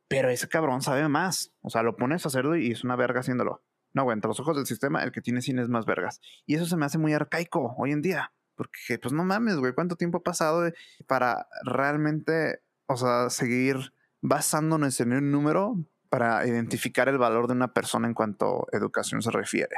Pero 0.09 0.31
ese 0.31 0.49
cabrón 0.49 0.81
sabe 0.81 1.07
más. 1.09 1.53
O 1.61 1.69
sea, 1.69 1.83
lo 1.83 1.97
pones 1.97 2.25
a 2.25 2.29
hacerlo 2.29 2.57
y 2.57 2.71
es 2.71 2.83
una 2.83 2.97
verga 2.97 3.21
haciéndolo. 3.21 3.62
No, 3.93 4.05
güey, 4.05 4.15
entre 4.15 4.29
los 4.29 4.41
ojos 4.41 4.57
del 4.57 4.67
sistema, 4.67 5.03
el 5.03 5.12
que 5.12 5.21
tiene 5.21 5.43
cine 5.43 5.62
es 5.62 5.69
más 5.69 5.85
vergas. 5.85 6.21
Y 6.47 6.55
eso 6.55 6.67
se 6.67 6.77
me 6.77 6.87
hace 6.87 6.99
muy 6.99 7.12
arcaico 7.12 7.75
hoy 7.77 7.93
en 7.93 8.00
día. 8.00 8.33
Porque, 8.55 8.99
pues 9.00 9.12
no 9.12 9.25
mames, 9.25 9.57
güey, 9.57 9.75
¿cuánto 9.75 9.97
tiempo 9.97 10.19
ha 10.19 10.23
pasado 10.23 10.71
para 11.07 11.47
realmente, 11.62 12.61
o 12.87 12.97
sea, 12.97 13.29
seguir 13.31 13.93
basándonos 14.21 14.99
en 15.00 15.12
un 15.12 15.31
número 15.31 15.77
para 16.09 16.47
identificar 16.47 17.09
el 17.09 17.19
valor 17.19 17.47
de 17.47 17.53
una 17.53 17.73
persona 17.73 18.09
en 18.09 18.15
cuanto 18.15 18.67
a 18.73 18.77
educación 18.77 19.23
se 19.23 19.31
refiere? 19.31 19.77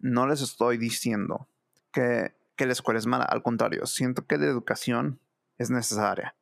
No 0.00 0.26
les 0.26 0.40
estoy 0.40 0.78
diciendo 0.78 1.48
que, 2.56 2.66
la 2.66 2.72
escuela 2.72 2.98
es 2.98 3.06
mala. 3.06 3.24
Al 3.24 3.42
contrario, 3.42 3.86
siento 3.86 4.26
que 4.26 4.38
la 4.38 4.46
educación 4.46 5.20
es 5.58 5.70
necesaria. 5.70 6.36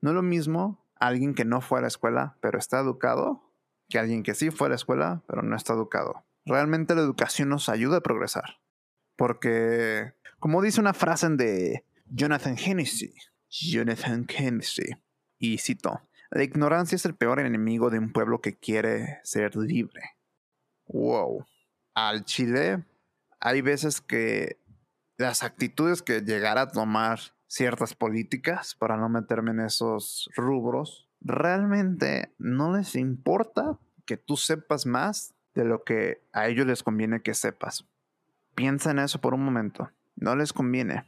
No 0.00 0.10
es 0.10 0.14
lo 0.14 0.22
mismo 0.22 0.86
alguien 0.96 1.34
que 1.34 1.44
no 1.44 1.60
fue 1.60 1.78
a 1.78 1.82
la 1.82 1.88
escuela, 1.88 2.36
pero 2.40 2.58
está 2.58 2.80
educado, 2.80 3.42
que 3.88 3.98
alguien 3.98 4.22
que 4.22 4.34
sí 4.34 4.50
fue 4.50 4.68
a 4.68 4.70
la 4.70 4.76
escuela, 4.76 5.22
pero 5.26 5.42
no 5.42 5.56
está 5.56 5.74
educado. 5.74 6.24
Realmente 6.44 6.94
la 6.94 7.02
educación 7.02 7.48
nos 7.48 7.68
ayuda 7.68 7.98
a 7.98 8.02
progresar. 8.02 8.60
Porque, 9.16 10.14
como 10.38 10.62
dice 10.62 10.80
una 10.80 10.94
frase 10.94 11.28
de 11.30 11.84
Jonathan 12.06 12.56
Hennessy, 12.58 13.14
Jonathan 13.48 14.26
Hennessy, 14.28 14.96
y 15.38 15.58
cito, 15.58 16.00
la 16.30 16.44
ignorancia 16.44 16.96
es 16.96 17.04
el 17.04 17.14
peor 17.14 17.40
enemigo 17.40 17.90
de 17.90 17.98
un 17.98 18.12
pueblo 18.12 18.40
que 18.40 18.56
quiere 18.56 19.20
ser 19.24 19.56
libre. 19.56 20.02
Wow. 20.86 21.44
Al 21.94 22.24
Chile, 22.24 22.84
hay 23.38 23.60
veces 23.60 24.00
que 24.00 24.61
las 25.22 25.42
actitudes 25.42 26.02
que 26.02 26.20
llegara 26.20 26.62
a 26.62 26.68
tomar 26.68 27.18
ciertas 27.46 27.94
políticas, 27.94 28.74
para 28.74 28.96
no 28.96 29.08
meterme 29.08 29.50
en 29.50 29.60
esos 29.60 30.30
rubros, 30.36 31.08
realmente 31.20 32.34
no 32.38 32.76
les 32.76 32.94
importa 32.96 33.78
que 34.04 34.16
tú 34.16 34.36
sepas 34.36 34.86
más 34.86 35.34
de 35.54 35.64
lo 35.64 35.84
que 35.84 36.22
a 36.32 36.48
ellos 36.48 36.66
les 36.66 36.82
conviene 36.82 37.22
que 37.22 37.34
sepas. 37.34 37.86
Piensa 38.54 38.90
en 38.90 38.98
eso 38.98 39.20
por 39.20 39.34
un 39.34 39.44
momento. 39.44 39.90
No 40.16 40.36
les 40.36 40.52
conviene. 40.52 41.04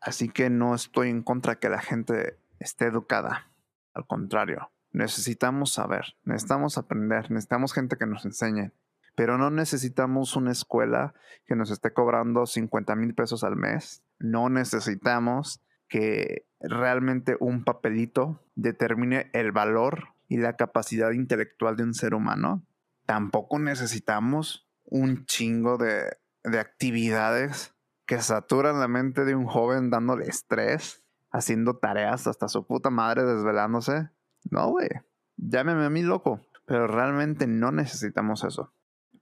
Así 0.00 0.28
que 0.28 0.50
no 0.50 0.74
estoy 0.74 1.10
en 1.10 1.22
contra 1.22 1.58
que 1.58 1.68
la 1.68 1.80
gente 1.80 2.38
esté 2.58 2.86
educada. 2.86 3.50
Al 3.94 4.06
contrario, 4.06 4.70
necesitamos 4.92 5.72
saber, 5.72 6.16
necesitamos 6.24 6.76
aprender, 6.76 7.30
necesitamos 7.30 7.72
gente 7.72 7.96
que 7.96 8.06
nos 8.06 8.24
enseñe. 8.24 8.72
Pero 9.14 9.38
no 9.38 9.50
necesitamos 9.50 10.36
una 10.36 10.52
escuela 10.52 11.14
que 11.46 11.54
nos 11.54 11.70
esté 11.70 11.92
cobrando 11.92 12.46
50 12.46 12.96
mil 12.96 13.14
pesos 13.14 13.44
al 13.44 13.56
mes. 13.56 14.02
No 14.18 14.48
necesitamos 14.48 15.60
que 15.88 16.46
realmente 16.60 17.36
un 17.38 17.64
papelito 17.64 18.40
determine 18.54 19.30
el 19.32 19.52
valor 19.52 20.08
y 20.28 20.38
la 20.38 20.56
capacidad 20.56 21.12
intelectual 21.12 21.76
de 21.76 21.84
un 21.84 21.94
ser 21.94 22.14
humano. 22.14 22.66
Tampoco 23.06 23.58
necesitamos 23.58 24.68
un 24.84 25.26
chingo 25.26 25.76
de, 25.76 26.16
de 26.42 26.58
actividades 26.58 27.74
que 28.06 28.20
saturan 28.20 28.80
la 28.80 28.88
mente 28.88 29.24
de 29.24 29.34
un 29.34 29.46
joven 29.46 29.90
dándole 29.90 30.26
estrés, 30.26 31.04
haciendo 31.30 31.76
tareas 31.76 32.26
hasta 32.26 32.48
su 32.48 32.66
puta 32.66 32.90
madre 32.90 33.24
desvelándose. 33.24 34.10
No, 34.50 34.70
güey. 34.70 34.88
Llámeme 35.36 35.84
a 35.84 35.90
mí 35.90 36.02
loco. 36.02 36.40
Pero 36.66 36.86
realmente 36.86 37.46
no 37.46 37.72
necesitamos 37.72 38.44
eso. 38.44 38.72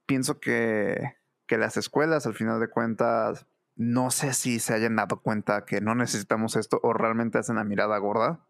Pienso 0.06 0.40
que, 0.40 1.16
que 1.46 1.58
las 1.58 1.76
escuelas, 1.76 2.26
al 2.26 2.34
final 2.34 2.60
de 2.60 2.68
cuentas, 2.68 3.46
no 3.76 4.10
sé 4.10 4.34
si 4.34 4.58
se 4.58 4.74
hayan 4.74 4.96
dado 4.96 5.20
cuenta 5.20 5.64
que 5.64 5.80
no 5.80 5.94
necesitamos 5.94 6.56
esto 6.56 6.80
o 6.82 6.92
realmente 6.92 7.38
hacen 7.38 7.56
la 7.56 7.64
mirada 7.64 7.96
gorda, 7.98 8.40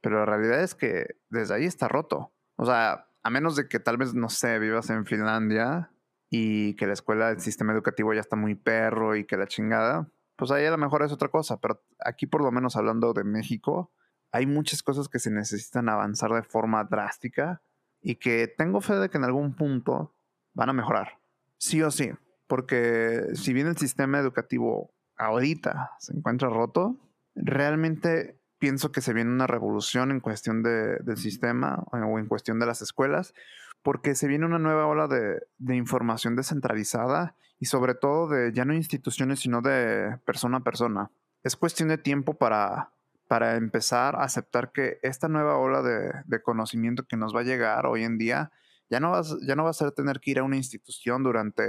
pero 0.00 0.20
la 0.20 0.26
realidad 0.26 0.62
es 0.62 0.74
que 0.74 1.16
desde 1.30 1.54
ahí 1.54 1.64
está 1.64 1.88
roto. 1.88 2.32
O 2.56 2.66
sea, 2.66 3.08
a 3.22 3.30
menos 3.30 3.56
de 3.56 3.68
que 3.68 3.80
tal 3.80 3.96
vez, 3.96 4.14
no 4.14 4.28
sé, 4.28 4.58
vivas 4.58 4.90
en 4.90 5.06
Finlandia 5.06 5.90
y 6.30 6.74
que 6.74 6.86
la 6.86 6.92
escuela, 6.92 7.30
el 7.30 7.40
sistema 7.40 7.72
educativo 7.72 8.12
ya 8.12 8.20
está 8.20 8.36
muy 8.36 8.54
perro 8.54 9.16
y 9.16 9.24
que 9.24 9.36
la 9.36 9.46
chingada, 9.46 10.08
pues 10.36 10.50
ahí 10.50 10.64
a 10.66 10.70
lo 10.70 10.78
mejor 10.78 11.02
es 11.02 11.12
otra 11.12 11.28
cosa, 11.28 11.60
pero 11.60 11.82
aquí 12.04 12.26
por 12.26 12.42
lo 12.42 12.52
menos 12.52 12.76
hablando 12.76 13.12
de 13.12 13.24
México, 13.24 13.90
hay 14.32 14.46
muchas 14.46 14.82
cosas 14.82 15.08
que 15.08 15.18
se 15.18 15.30
necesitan 15.30 15.88
avanzar 15.88 16.32
de 16.32 16.42
forma 16.42 16.84
drástica 16.84 17.62
y 18.02 18.16
que 18.16 18.46
tengo 18.46 18.80
fe 18.80 18.94
de 18.94 19.08
que 19.08 19.18
en 19.18 19.24
algún 19.24 19.54
punto 19.54 20.14
van 20.56 20.70
a 20.70 20.72
mejorar. 20.72 21.18
Sí 21.58 21.82
o 21.82 21.90
sí. 21.90 22.10
Porque 22.48 23.22
si 23.34 23.52
bien 23.52 23.66
el 23.66 23.76
sistema 23.76 24.18
educativo 24.18 24.90
ahorita 25.16 25.92
se 25.98 26.14
encuentra 26.16 26.48
roto, 26.48 26.96
realmente 27.34 28.38
pienso 28.58 28.90
que 28.90 29.02
se 29.02 29.12
viene 29.12 29.30
una 29.30 29.46
revolución 29.46 30.10
en 30.10 30.20
cuestión 30.20 30.62
de, 30.62 30.96
del 31.00 31.18
sistema 31.18 31.84
o 31.92 32.18
en 32.18 32.26
cuestión 32.26 32.58
de 32.58 32.66
las 32.66 32.82
escuelas, 32.82 33.34
porque 33.82 34.14
se 34.14 34.26
viene 34.26 34.46
una 34.46 34.58
nueva 34.58 34.86
ola 34.86 35.06
de, 35.08 35.42
de, 35.58 35.76
información 35.76 36.34
descentralizada 36.34 37.36
y 37.58 37.66
sobre 37.66 37.94
todo 37.94 38.28
de 38.28 38.52
ya 38.52 38.64
no 38.64 38.74
instituciones, 38.74 39.40
sino 39.40 39.60
de 39.60 40.18
persona 40.24 40.58
a 40.58 40.64
persona. 40.64 41.10
Es 41.42 41.56
cuestión 41.56 41.88
de 41.88 41.98
tiempo 41.98 42.34
para, 42.34 42.90
para 43.28 43.56
empezar 43.56 44.16
a 44.16 44.24
aceptar 44.24 44.72
que 44.72 44.98
esta 45.02 45.28
nueva 45.28 45.56
ola 45.56 45.82
de, 45.82 46.12
de 46.24 46.42
conocimiento 46.42 47.04
que 47.06 47.16
nos 47.16 47.34
va 47.34 47.40
a 47.40 47.44
llegar 47.44 47.86
hoy 47.86 48.04
en 48.04 48.18
día 48.18 48.52
ya 48.88 49.00
no, 49.00 49.10
vas, 49.10 49.36
ya 49.46 49.56
no 49.56 49.64
va 49.64 49.70
a 49.70 49.90
tener 49.90 50.20
que 50.20 50.30
ir 50.32 50.38
a 50.38 50.44
una 50.44 50.56
institución 50.56 51.22
durante 51.22 51.64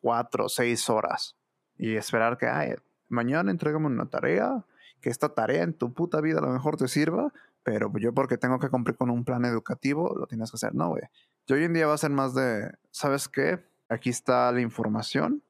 cuatro 0.00 0.46
o 0.46 0.48
seis 0.48 0.88
horas 0.90 1.36
y 1.76 1.96
esperar 1.96 2.38
que, 2.38 2.46
ay, 2.46 2.74
mañana 3.08 3.50
entregame 3.50 3.86
una 3.86 4.08
tarea, 4.08 4.64
que 5.00 5.10
esta 5.10 5.34
tarea 5.34 5.62
en 5.62 5.74
tu 5.74 5.94
puta 5.94 6.20
vida 6.20 6.38
a 6.38 6.42
lo 6.42 6.52
mejor 6.52 6.76
te 6.76 6.88
sirva, 6.88 7.32
pero 7.62 7.92
yo 7.98 8.12
porque 8.12 8.38
tengo 8.38 8.58
que 8.58 8.68
cumplir 8.68 8.96
con 8.96 9.10
un 9.10 9.24
plan 9.24 9.44
educativo, 9.44 10.14
lo 10.18 10.26
tienes 10.26 10.50
que 10.50 10.56
hacer. 10.56 10.74
No, 10.74 10.90
güey. 10.90 11.02
Yo 11.46 11.56
hoy 11.56 11.64
en 11.64 11.72
día 11.72 11.86
va 11.86 11.94
a 11.94 11.98
ser 11.98 12.10
más 12.10 12.34
de, 12.34 12.72
¿sabes 12.90 13.28
qué? 13.28 13.64
Aquí 13.88 14.10
está 14.10 14.50
la 14.52 14.60
información, 14.60 15.42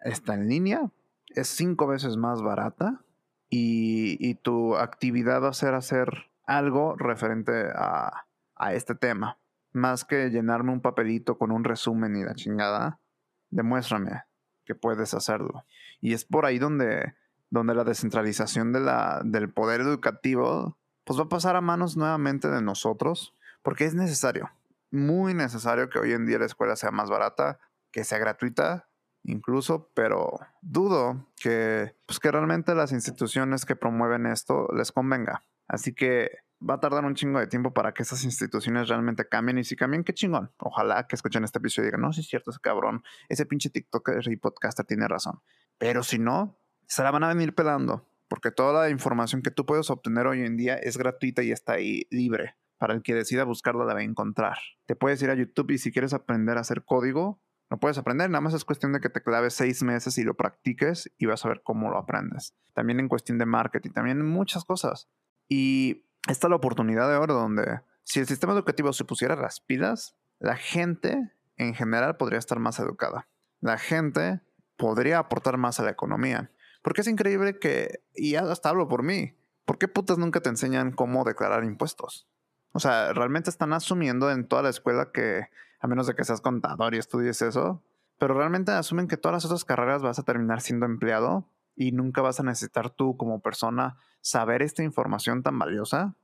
está 0.00 0.34
en 0.34 0.48
línea, 0.48 0.90
es 1.28 1.48
cinco 1.48 1.86
veces 1.86 2.16
más 2.16 2.42
barata 2.42 3.02
y, 3.48 4.16
y 4.26 4.34
tu 4.34 4.76
actividad 4.76 5.42
va 5.42 5.48
a 5.48 5.54
ser 5.54 5.74
hacer 5.74 6.08
algo 6.46 6.96
referente 6.96 7.70
a, 7.74 8.26
a 8.56 8.74
este 8.74 8.94
tema. 8.94 9.38
Más 9.76 10.06
que 10.06 10.30
llenarme 10.30 10.72
un 10.72 10.80
papelito 10.80 11.36
con 11.36 11.52
un 11.52 11.62
resumen 11.62 12.16
y 12.16 12.24
la 12.24 12.34
chingada, 12.34 12.98
demuéstrame 13.50 14.22
que 14.64 14.74
puedes 14.74 15.12
hacerlo. 15.12 15.66
Y 16.00 16.14
es 16.14 16.24
por 16.24 16.46
ahí 16.46 16.58
donde, 16.58 17.14
donde 17.50 17.74
la 17.74 17.84
descentralización 17.84 18.72
del 18.72 19.52
poder 19.52 19.82
educativo 19.82 20.78
pues 21.04 21.18
va 21.18 21.24
a 21.24 21.28
pasar 21.28 21.56
a 21.56 21.60
manos 21.60 21.94
nuevamente 21.98 22.48
de 22.48 22.62
nosotros, 22.62 23.36
porque 23.62 23.84
es 23.84 23.94
necesario, 23.94 24.50
muy 24.90 25.34
necesario 25.34 25.90
que 25.90 25.98
hoy 25.98 26.12
en 26.12 26.24
día 26.24 26.38
la 26.38 26.46
escuela 26.46 26.74
sea 26.74 26.90
más 26.90 27.10
barata, 27.10 27.58
que 27.92 28.02
sea 28.02 28.16
gratuita 28.18 28.88
incluso, 29.24 29.90
pero 29.92 30.38
dudo 30.62 31.26
que, 31.36 31.94
pues 32.06 32.18
que 32.18 32.30
realmente 32.30 32.74
las 32.74 32.92
instituciones 32.92 33.66
que 33.66 33.76
promueven 33.76 34.24
esto 34.24 34.68
les 34.74 34.90
convenga. 34.90 35.42
Así 35.68 35.92
que 35.94 36.30
va 36.60 36.74
a 36.74 36.80
tardar 36.80 37.04
un 37.04 37.14
chingo 37.14 37.38
de 37.38 37.46
tiempo 37.46 37.72
para 37.72 37.92
que 37.92 38.02
esas 38.02 38.24
instituciones 38.24 38.88
realmente 38.88 39.28
cambien. 39.28 39.58
Y 39.58 39.64
si 39.64 39.76
cambian, 39.76 40.04
qué 40.04 40.14
chingón. 40.14 40.52
Ojalá 40.58 41.06
que 41.06 41.16
escuchen 41.16 41.44
este 41.44 41.58
episodio 41.58 41.86
y 41.86 41.88
digan, 41.88 42.00
no, 42.02 42.12
sí 42.12 42.20
es 42.20 42.28
cierto, 42.28 42.50
ese 42.50 42.60
cabrón, 42.60 43.02
ese 43.28 43.46
pinche 43.46 43.70
TikToker 43.70 44.28
y 44.30 44.36
podcaster 44.36 44.86
tiene 44.86 45.08
razón. 45.08 45.40
Pero 45.78 46.02
si 46.02 46.18
no, 46.18 46.58
se 46.86 47.02
la 47.02 47.10
van 47.10 47.24
a 47.24 47.28
venir 47.28 47.54
pelando. 47.54 48.08
Porque 48.28 48.50
toda 48.50 48.82
la 48.82 48.90
información 48.90 49.42
que 49.42 49.50
tú 49.50 49.66
puedes 49.66 49.88
obtener 49.90 50.26
hoy 50.26 50.42
en 50.42 50.56
día 50.56 50.74
es 50.74 50.96
gratuita 50.96 51.42
y 51.42 51.52
está 51.52 51.74
ahí 51.74 52.06
libre. 52.10 52.56
Para 52.78 52.94
el 52.94 53.02
que 53.02 53.14
decida 53.14 53.44
buscarla 53.44 53.84
la 53.84 53.94
va 53.94 54.00
a 54.00 54.04
encontrar. 54.04 54.58
Te 54.86 54.96
puedes 54.96 55.22
ir 55.22 55.30
a 55.30 55.34
YouTube 55.34 55.70
y 55.70 55.78
si 55.78 55.92
quieres 55.92 56.12
aprender 56.12 56.58
a 56.58 56.60
hacer 56.60 56.84
código, 56.84 57.40
no 57.70 57.80
puedes 57.80 57.98
aprender, 57.98 58.30
nada 58.30 58.40
más 58.40 58.54
es 58.54 58.64
cuestión 58.64 58.92
de 58.92 59.00
que 59.00 59.10
te 59.10 59.22
claves 59.22 59.54
seis 59.54 59.82
meses 59.82 60.18
y 60.18 60.22
lo 60.22 60.34
practiques 60.34 61.12
y 61.18 61.26
vas 61.26 61.44
a 61.44 61.48
ver 61.48 61.62
cómo 61.64 61.90
lo 61.90 61.98
aprendes. 61.98 62.54
También 62.74 63.00
en 63.00 63.08
cuestión 63.08 63.38
de 63.38 63.46
marketing, 63.46 63.90
también 63.90 64.24
muchas 64.24 64.64
cosas. 64.64 65.08
Y 65.48 66.05
esta 66.26 66.46
es 66.46 66.50
la 66.50 66.56
oportunidad 66.56 67.08
de 67.08 67.16
oro 67.16 67.34
donde 67.34 67.80
si 68.04 68.20
el 68.20 68.26
sistema 68.26 68.52
educativo 68.52 68.92
se 68.92 69.04
pusiera 69.04 69.36
las 69.36 69.60
pilas, 69.60 70.16
la 70.38 70.56
gente 70.56 71.32
en 71.56 71.74
general 71.74 72.16
podría 72.16 72.38
estar 72.38 72.58
más 72.58 72.78
educada. 72.78 73.28
La 73.60 73.78
gente 73.78 74.40
podría 74.76 75.18
aportar 75.18 75.56
más 75.56 75.80
a 75.80 75.82
la 75.82 75.90
economía. 75.90 76.50
Porque 76.82 77.00
es 77.00 77.08
increíble 77.08 77.58
que, 77.58 78.00
y 78.14 78.36
hasta 78.36 78.68
hablo 78.68 78.86
por 78.86 79.02
mí, 79.02 79.36
¿por 79.64 79.78
qué 79.78 79.88
putas 79.88 80.18
nunca 80.18 80.40
te 80.40 80.50
enseñan 80.50 80.92
cómo 80.92 81.24
declarar 81.24 81.64
impuestos? 81.64 82.28
O 82.72 82.78
sea, 82.78 83.12
realmente 83.12 83.50
están 83.50 83.72
asumiendo 83.72 84.30
en 84.30 84.46
toda 84.46 84.62
la 84.62 84.68
escuela 84.68 85.10
que, 85.12 85.48
a 85.80 85.86
menos 85.88 86.06
de 86.06 86.14
que 86.14 86.24
seas 86.24 86.40
contador 86.40 86.94
y 86.94 86.98
estudies 86.98 87.42
eso, 87.42 87.82
pero 88.18 88.34
realmente 88.34 88.72
asumen 88.72 89.08
que 89.08 89.16
todas 89.16 89.34
las 89.34 89.44
otras 89.46 89.64
carreras 89.64 90.02
vas 90.02 90.18
a 90.18 90.22
terminar 90.22 90.60
siendo 90.60 90.86
empleado 90.86 91.48
y 91.76 91.92
nunca 91.92 92.22
vas 92.22 92.40
a 92.40 92.42
necesitar 92.42 92.90
tú 92.90 93.16
como 93.16 93.40
persona 93.40 93.96
saber 94.20 94.62
esta 94.62 94.82
información 94.82 95.42
tan 95.42 95.58
valiosa. 95.58 96.16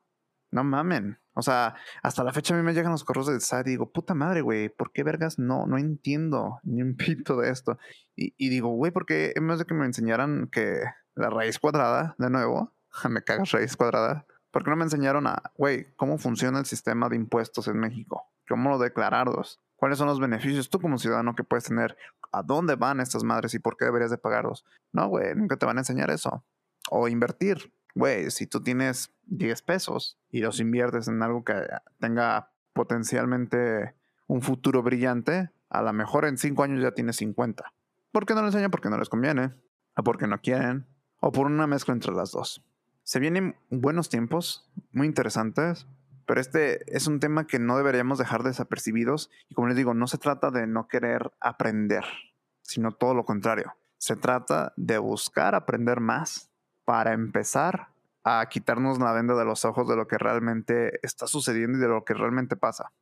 No 0.51 0.65
mamen. 0.65 1.19
O 1.35 1.43
sea, 1.43 1.77
hasta 2.03 2.25
la 2.25 2.33
fecha 2.33 2.55
a 2.55 2.57
mí 2.59 2.63
me 2.63 2.75
llegan 2.75 2.93
los 2.93 3.05
correos 3.05 3.27
del 3.27 3.41
SAT 3.41 3.69
y 3.69 3.71
digo, 3.71 3.91
puta 3.91 4.15
madre, 4.15 4.43
güey, 4.43 4.69
¿por 4.69 4.93
qué 4.93 5.03
vergas 5.03 5.39
no, 5.39 5.67
no 5.67 5.79
entiendo 5.79 6.61
ni 6.63 6.83
un 6.83 6.97
pito 6.97 7.37
de 7.37 7.51
esto? 7.51 7.79
Y, 8.17 8.49
digo, 8.49 8.69
güey, 8.71 8.93
¿por 8.93 9.07
qué 9.07 9.33
en 9.35 9.47
vez 9.47 9.59
de 9.59 9.65
que 9.65 9.75
me 9.75 9.87
enseñaran 9.87 10.49
que 10.51 10.83
la 11.15 11.31
raíz 11.31 11.59
cuadrada, 11.59 12.15
de 12.19 12.29
nuevo, 12.29 12.73
me 13.09 13.23
cagas 13.23 13.53
raíz 13.53 13.77
cuadrada, 13.77 14.27
¿por 14.51 14.65
qué 14.65 14.71
no 14.71 14.77
me 14.77 14.85
enseñaron 14.85 15.27
a, 15.27 15.43
güey, 15.57 15.87
cómo 15.97 16.19
funciona 16.19 16.59
el 16.59 16.67
sistema 16.67 17.09
de 17.09 17.17
impuestos 17.17 17.69
en 17.69 17.79
México? 17.79 18.27
¿Cómo 18.49 18.69
lo 18.69 18.79
declararlos? 18.79 19.61
¿Cuáles 19.77 19.99
son 19.99 20.07
los 20.07 20.21
beneficios 20.21 20.69
tú 20.69 20.81
como 20.81 20.99
ciudadano 20.99 21.35
que 21.35 21.45
puedes 21.45 21.65
tener? 21.65 21.97
¿A 22.33 22.43
dónde 22.43 22.77
van 22.77 23.01
estas 23.01 23.25
madres 23.25 23.55
y 23.55 23.59
por 23.59 23.77
qué 23.77 23.85
deberías 23.85 24.11
de 24.11 24.19
pagarlos? 24.19 24.65
No, 24.93 25.09
güey, 25.09 25.35
nunca 25.35 25.57
te 25.57 25.67
van 25.67 25.77
a 25.77 25.83
enseñar 25.83 26.11
eso. 26.11 26.45
O 26.91 27.09
invertir. 27.09 27.73
Güey, 27.95 28.31
si 28.31 28.47
tú 28.47 28.63
tienes 28.63 29.15
10 29.27 29.63
pesos 29.63 30.19
y 30.31 30.41
los 30.41 30.59
inviertes 30.61 31.09
en 31.09 31.23
algo 31.23 31.45
que 31.45 31.55
tenga 32.01 32.51
potencialmente 32.73 33.95
un 34.27 34.41
futuro 34.41 34.83
brillante, 34.83 35.51
a 35.69 35.83
lo 35.83 35.93
mejor 35.93 36.25
en 36.25 36.39
5 36.39 36.63
años 36.63 36.83
ya 36.83 36.93
tienes 36.93 37.17
50. 37.17 37.73
¿Por 38.11 38.27
qué 38.27 38.35
no 38.35 38.41
lo 38.41 38.49
enseñan? 38.49 38.71
Porque 38.71 38.91
no 38.91 38.99
les 38.99 39.09
conviene. 39.09 39.53
O 39.97 40.03
porque 40.03 40.27
no 40.27 40.41
quieren. 40.41 40.87
O 41.21 41.33
por 41.33 41.47
una 41.47 41.67
mezcla 41.67 41.93
entre 41.93 42.13
las 42.13 42.33
dos. 42.33 42.65
Se 43.05 43.19
vienen 43.19 43.57
buenos 43.69 44.09
tiempos, 44.09 44.71
muy 44.93 45.07
interesantes, 45.07 45.87
pero 46.27 46.41
este 46.41 46.85
es 46.95 47.07
un 47.07 47.21
tema 47.21 47.47
que 47.47 47.59
no 47.59 47.77
deberíamos 47.77 48.19
dejar 48.19 48.43
desapercibidos 48.43 49.31
y 49.49 49.55
como 49.55 49.69
les 49.69 49.77
digo, 49.77 49.95
no 49.95 50.07
se 50.07 50.19
trata 50.19 50.51
de 50.51 50.67
no 50.67 50.89
querer 50.89 51.33
aprender, 51.41 52.05
sino 52.63 52.93
todo 52.93 53.15
lo 53.15 53.25
contrario. 53.25 53.75
Se 53.99 54.17
trata 54.17 54.73
de 54.77 54.99
buscar 54.99 55.55
aprender 55.55 56.01
más 56.01 56.51
para 56.85 57.13
empezar 57.13 57.89
a 58.25 58.49
quitarnos 58.49 58.99
la 58.99 59.13
venda 59.13 59.35
de 59.35 59.45
los 59.45 59.65
ojos 59.65 59.89
de 59.89 59.97
lo 59.97 60.07
que 60.07 60.19
realmente 60.19 60.99
está 61.05 61.27
sucediendo 61.27 61.79
y 61.79 61.81
de 61.81 61.89
lo 61.89 62.05
que 62.05 62.15
realmente 62.15 62.57
pasa. 62.57 62.93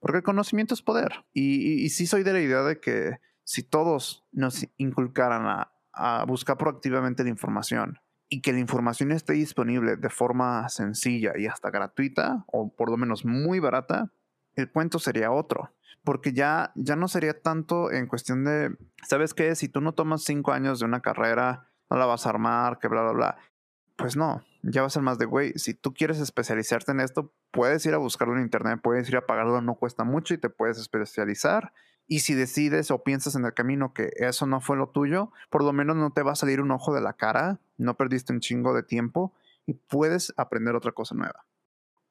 Porque 0.00 0.18
el 0.18 0.24
conocimiento 0.24 0.74
es 0.74 0.82
poder. 0.82 1.24
Y, 1.32 1.84
y, 1.84 1.90
sí 1.90 2.06
soy 2.06 2.22
de 2.22 2.32
la 2.32 2.40
idea 2.40 2.62
de 2.62 2.80
que 2.80 3.18
si 3.44 3.62
todos 3.62 4.24
nos 4.32 4.66
inculcaran 4.78 5.46
a, 5.46 5.72
a 5.92 6.24
buscar 6.24 6.56
proactivamente 6.56 7.22
la 7.22 7.30
información 7.30 7.98
y 8.30 8.40
que 8.40 8.52
la 8.52 8.60
información 8.60 9.10
esté 9.10 9.34
disponible 9.34 9.96
de 9.96 10.08
forma 10.08 10.68
sencilla 10.68 11.32
y 11.36 11.46
hasta 11.46 11.70
gratuita, 11.70 12.44
o 12.46 12.72
por 12.72 12.88
lo 12.88 12.96
menos 12.96 13.24
muy 13.24 13.58
barata, 13.58 14.12
el 14.54 14.70
cuento 14.70 14.98
sería 14.98 15.32
otro. 15.32 15.74
porque 16.02 16.32
ya, 16.32 16.72
ya 16.76 16.96
no 16.96 17.08
sería 17.08 17.42
tanto 17.42 17.92
en 17.92 18.06
cuestión 18.06 18.42
de, 18.44 18.74
¿sabes 19.02 19.34
qué? 19.34 19.54
Si 19.54 19.68
tú 19.68 19.82
no 19.82 19.92
tomas 19.92 20.22
cinco 20.22 20.52
años 20.52 20.78
de 20.80 20.86
una 20.86 21.00
carrera, 21.00 21.68
no 21.90 21.98
la 21.98 22.06
vas 22.06 22.24
a 22.24 22.30
armar, 22.30 22.78
que 22.78 22.88
bla, 22.88 23.02
bla, 23.02 23.12
bla. 23.12 23.36
Pues 23.96 24.16
no, 24.16 24.42
ya 24.62 24.80
va 24.80 24.86
a 24.86 24.90
ser 24.90 25.02
más 25.02 25.18
de, 25.18 25.26
güey, 25.26 25.52
si 25.56 25.74
tú 25.74 25.92
quieres 25.92 26.18
especializarte 26.18 26.92
en 26.92 27.00
esto, 27.00 27.34
puedes 27.50 27.84
ir 27.84 27.92
a 27.92 27.98
buscarlo 27.98 28.34
en 28.34 28.42
internet, 28.42 28.80
puedes 28.82 29.08
ir 29.10 29.16
a 29.16 29.26
pagarlo, 29.26 29.60
no 29.60 29.74
cuesta 29.74 30.04
mucho 30.04 30.32
y 30.32 30.38
te 30.38 30.48
puedes 30.48 30.78
especializar. 30.78 31.74
Y 32.12 32.20
si 32.20 32.34
decides 32.34 32.90
o 32.90 33.04
piensas 33.04 33.36
en 33.36 33.44
el 33.44 33.54
camino 33.54 33.94
que 33.94 34.10
eso 34.16 34.44
no 34.44 34.60
fue 34.60 34.76
lo 34.76 34.88
tuyo, 34.88 35.30
por 35.48 35.62
lo 35.62 35.72
menos 35.72 35.94
no 35.94 36.10
te 36.10 36.24
va 36.24 36.32
a 36.32 36.34
salir 36.34 36.60
un 36.60 36.72
ojo 36.72 36.92
de 36.92 37.00
la 37.00 37.12
cara, 37.12 37.60
no 37.78 37.96
perdiste 37.96 38.32
un 38.32 38.40
chingo 38.40 38.74
de 38.74 38.82
tiempo 38.82 39.32
y 39.64 39.74
puedes 39.74 40.34
aprender 40.36 40.74
otra 40.74 40.90
cosa 40.90 41.14
nueva. 41.14 41.46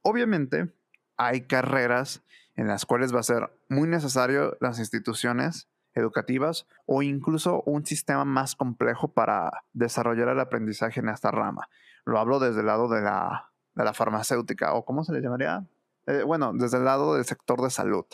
Obviamente, 0.01 0.73
hay 1.17 1.41
carreras 1.41 2.23
en 2.55 2.69
las 2.69 2.85
cuales 2.85 3.13
va 3.13 3.19
a 3.19 3.23
ser 3.23 3.51
muy 3.67 3.89
necesario 3.89 4.55
las 4.61 4.79
instituciones 4.79 5.67
educativas 5.93 6.65
o 6.85 7.01
incluso 7.01 7.61
un 7.63 7.85
sistema 7.85 8.23
más 8.23 8.55
complejo 8.55 9.09
para 9.09 9.51
desarrollar 9.73 10.29
el 10.29 10.39
aprendizaje 10.39 11.01
en 11.01 11.09
esta 11.09 11.29
rama. 11.29 11.67
Lo 12.05 12.19
hablo 12.19 12.39
desde 12.39 12.61
el 12.61 12.67
lado 12.67 12.87
de 12.87 13.01
la, 13.01 13.51
de 13.75 13.83
la 13.83 13.93
farmacéutica 13.93 14.75
o 14.75 14.85
cómo 14.85 15.03
se 15.03 15.11
le 15.11 15.19
llamaría. 15.19 15.65
Eh, 16.07 16.23
bueno, 16.23 16.53
desde 16.53 16.77
el 16.77 16.85
lado 16.85 17.15
del 17.15 17.25
sector 17.25 17.61
de 17.61 17.69
salud, 17.69 18.05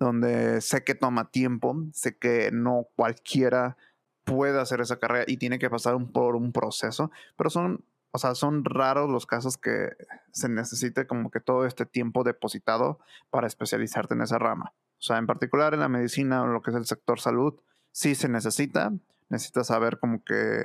donde 0.00 0.60
sé 0.60 0.82
que 0.82 0.96
toma 0.96 1.30
tiempo, 1.30 1.76
sé 1.92 2.16
que 2.16 2.50
no 2.52 2.88
cualquiera 2.96 3.76
puede 4.24 4.58
hacer 4.60 4.80
esa 4.80 4.98
carrera 4.98 5.24
y 5.28 5.36
tiene 5.36 5.58
que 5.58 5.70
pasar 5.70 5.96
por 6.12 6.34
un 6.34 6.52
proceso, 6.52 7.12
pero 7.36 7.50
son 7.50 7.84
o 8.12 8.18
sea, 8.18 8.34
son 8.34 8.64
raros 8.64 9.08
los 9.08 9.26
casos 9.26 9.56
que 9.56 9.90
se 10.32 10.48
necesite 10.48 11.06
como 11.06 11.30
que 11.30 11.40
todo 11.40 11.64
este 11.64 11.86
tiempo 11.86 12.24
depositado 12.24 12.98
para 13.30 13.46
especializarte 13.46 14.14
en 14.14 14.22
esa 14.22 14.38
rama. 14.38 14.72
O 14.98 15.02
sea, 15.02 15.18
en 15.18 15.26
particular 15.26 15.74
en 15.74 15.80
la 15.80 15.88
medicina 15.88 16.42
o 16.42 16.46
lo 16.46 16.60
que 16.60 16.70
es 16.70 16.76
el 16.76 16.86
sector 16.86 17.20
salud, 17.20 17.54
sí 17.92 18.14
se 18.14 18.28
necesita. 18.28 18.92
Necesitas 19.28 19.68
saber 19.68 20.00
como 20.00 20.24
que 20.24 20.62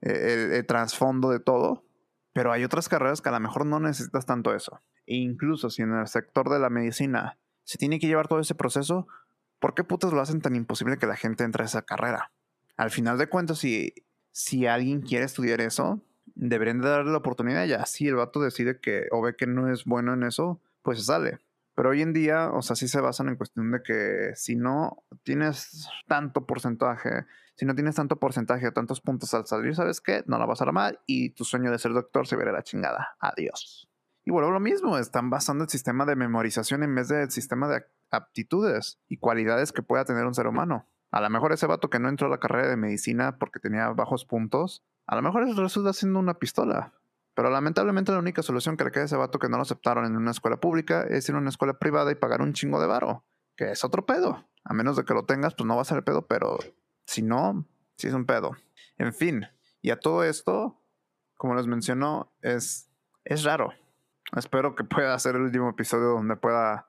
eh, 0.00 0.56
el, 0.56 0.66
trasfondo 0.66 1.30
de 1.30 1.38
todo. 1.38 1.84
Pero 2.32 2.52
hay 2.52 2.64
otras 2.64 2.88
carreras 2.88 3.22
que 3.22 3.28
a 3.28 3.32
lo 3.32 3.40
mejor 3.40 3.64
no 3.64 3.78
necesitas 3.78 4.26
tanto 4.26 4.52
eso. 4.52 4.80
E 5.06 5.16
incluso 5.16 5.70
si 5.70 5.82
en 5.82 5.92
el 5.92 6.08
sector 6.08 6.50
de 6.50 6.58
la 6.58 6.68
medicina 6.68 7.38
se 7.68 7.76
tiene 7.76 7.98
que 7.98 8.06
llevar 8.06 8.28
todo 8.28 8.40
ese 8.40 8.54
proceso, 8.54 9.06
¿por 9.58 9.74
qué 9.74 9.84
putas 9.84 10.14
lo 10.14 10.22
hacen 10.22 10.40
tan 10.40 10.56
imposible 10.56 10.96
que 10.96 11.06
la 11.06 11.16
gente 11.16 11.44
entre 11.44 11.64
a 11.64 11.66
esa 11.66 11.82
carrera? 11.82 12.32
Al 12.78 12.90
final 12.90 13.18
de 13.18 13.26
cuentas, 13.28 13.58
si, 13.58 13.92
si 14.32 14.66
alguien 14.66 15.02
quiere 15.02 15.26
estudiar 15.26 15.60
eso, 15.60 16.00
deberían 16.34 16.80
de 16.80 16.88
darle 16.88 17.12
la 17.12 17.18
oportunidad. 17.18 17.66
Ya 17.66 17.84
si 17.84 18.08
el 18.08 18.14
vato 18.14 18.40
decide 18.40 18.80
que 18.80 19.08
o 19.10 19.20
ve 19.20 19.36
que 19.36 19.46
no 19.46 19.70
es 19.70 19.84
bueno 19.84 20.14
en 20.14 20.22
eso, 20.22 20.62
pues 20.80 21.00
se 21.00 21.04
sale. 21.04 21.40
Pero 21.74 21.90
hoy 21.90 22.00
en 22.00 22.14
día, 22.14 22.50
o 22.52 22.62
sea, 22.62 22.74
sí 22.74 22.88
se 22.88 23.02
basan 23.02 23.28
en 23.28 23.36
cuestión 23.36 23.70
de 23.70 23.82
que 23.82 24.30
si 24.34 24.56
no 24.56 25.04
tienes 25.22 25.90
tanto 26.06 26.46
porcentaje, 26.46 27.26
si 27.54 27.66
no 27.66 27.74
tienes 27.74 27.96
tanto 27.96 28.18
porcentaje 28.18 28.66
o 28.68 28.72
tantos 28.72 29.02
puntos 29.02 29.34
al 29.34 29.46
salir, 29.46 29.76
¿sabes 29.76 30.00
qué? 30.00 30.24
No 30.26 30.38
la 30.38 30.46
vas 30.46 30.62
a 30.62 30.64
armar 30.64 31.02
y 31.04 31.34
tu 31.34 31.44
sueño 31.44 31.70
de 31.70 31.78
ser 31.78 31.92
doctor 31.92 32.26
se 32.26 32.36
verá 32.36 32.50
la 32.50 32.62
chingada. 32.62 33.14
Adiós. 33.20 33.87
Y 34.28 34.30
bueno, 34.30 34.50
lo 34.50 34.60
mismo, 34.60 34.98
están 34.98 35.30
basando 35.30 35.64
el 35.64 35.70
sistema 35.70 36.04
de 36.04 36.14
memorización 36.14 36.82
en 36.82 36.94
vez 36.94 37.08
del 37.08 37.30
sistema 37.30 37.66
de 37.66 37.86
aptitudes 38.10 39.00
y 39.08 39.16
cualidades 39.16 39.72
que 39.72 39.80
pueda 39.80 40.04
tener 40.04 40.26
un 40.26 40.34
ser 40.34 40.46
humano. 40.46 40.86
A 41.10 41.22
lo 41.22 41.30
mejor 41.30 41.50
ese 41.54 41.66
vato 41.66 41.88
que 41.88 41.98
no 41.98 42.10
entró 42.10 42.26
a 42.26 42.30
la 42.30 42.38
carrera 42.38 42.68
de 42.68 42.76
medicina 42.76 43.38
porque 43.38 43.58
tenía 43.58 43.88
bajos 43.88 44.26
puntos, 44.26 44.84
a 45.06 45.16
lo 45.16 45.22
mejor 45.22 45.48
resulta 45.56 45.94
siendo 45.94 46.18
una 46.18 46.34
pistola. 46.34 46.92
Pero 47.32 47.48
lamentablemente 47.48 48.12
la 48.12 48.18
única 48.18 48.42
solución 48.42 48.76
que 48.76 48.84
le 48.84 48.90
queda 48.90 49.04
a 49.04 49.06
ese 49.06 49.16
vato 49.16 49.38
que 49.38 49.48
no 49.48 49.56
lo 49.56 49.62
aceptaron 49.62 50.04
en 50.04 50.14
una 50.14 50.32
escuela 50.32 50.58
pública 50.58 51.06
es 51.08 51.26
ir 51.30 51.34
a 51.34 51.38
una 51.38 51.48
escuela 51.48 51.78
privada 51.78 52.12
y 52.12 52.16
pagar 52.16 52.42
un 52.42 52.52
chingo 52.52 52.78
de 52.82 52.86
varo. 52.86 53.24
Que 53.56 53.70
es 53.70 53.82
otro 53.82 54.04
pedo. 54.04 54.46
A 54.62 54.74
menos 54.74 54.98
de 54.98 55.06
que 55.06 55.14
lo 55.14 55.24
tengas, 55.24 55.54
pues 55.54 55.66
no 55.66 55.74
va 55.74 55.80
a 55.80 55.86
ser 55.86 55.96
el 55.96 56.04
pedo, 56.04 56.26
pero 56.26 56.58
si 57.06 57.22
no, 57.22 57.66
sí 57.96 58.08
es 58.08 58.12
un 58.12 58.26
pedo. 58.26 58.58
En 58.98 59.14
fin, 59.14 59.46
y 59.80 59.88
a 59.88 59.98
todo 59.98 60.22
esto, 60.22 60.82
como 61.38 61.54
les 61.54 61.66
mencionó, 61.66 62.30
es, 62.42 62.90
es 63.24 63.44
raro. 63.44 63.72
Espero 64.36 64.74
que 64.74 64.84
pueda 64.84 65.14
hacer 65.14 65.36
el 65.36 65.42
último 65.42 65.70
episodio 65.70 66.08
donde 66.08 66.36
pueda, 66.36 66.88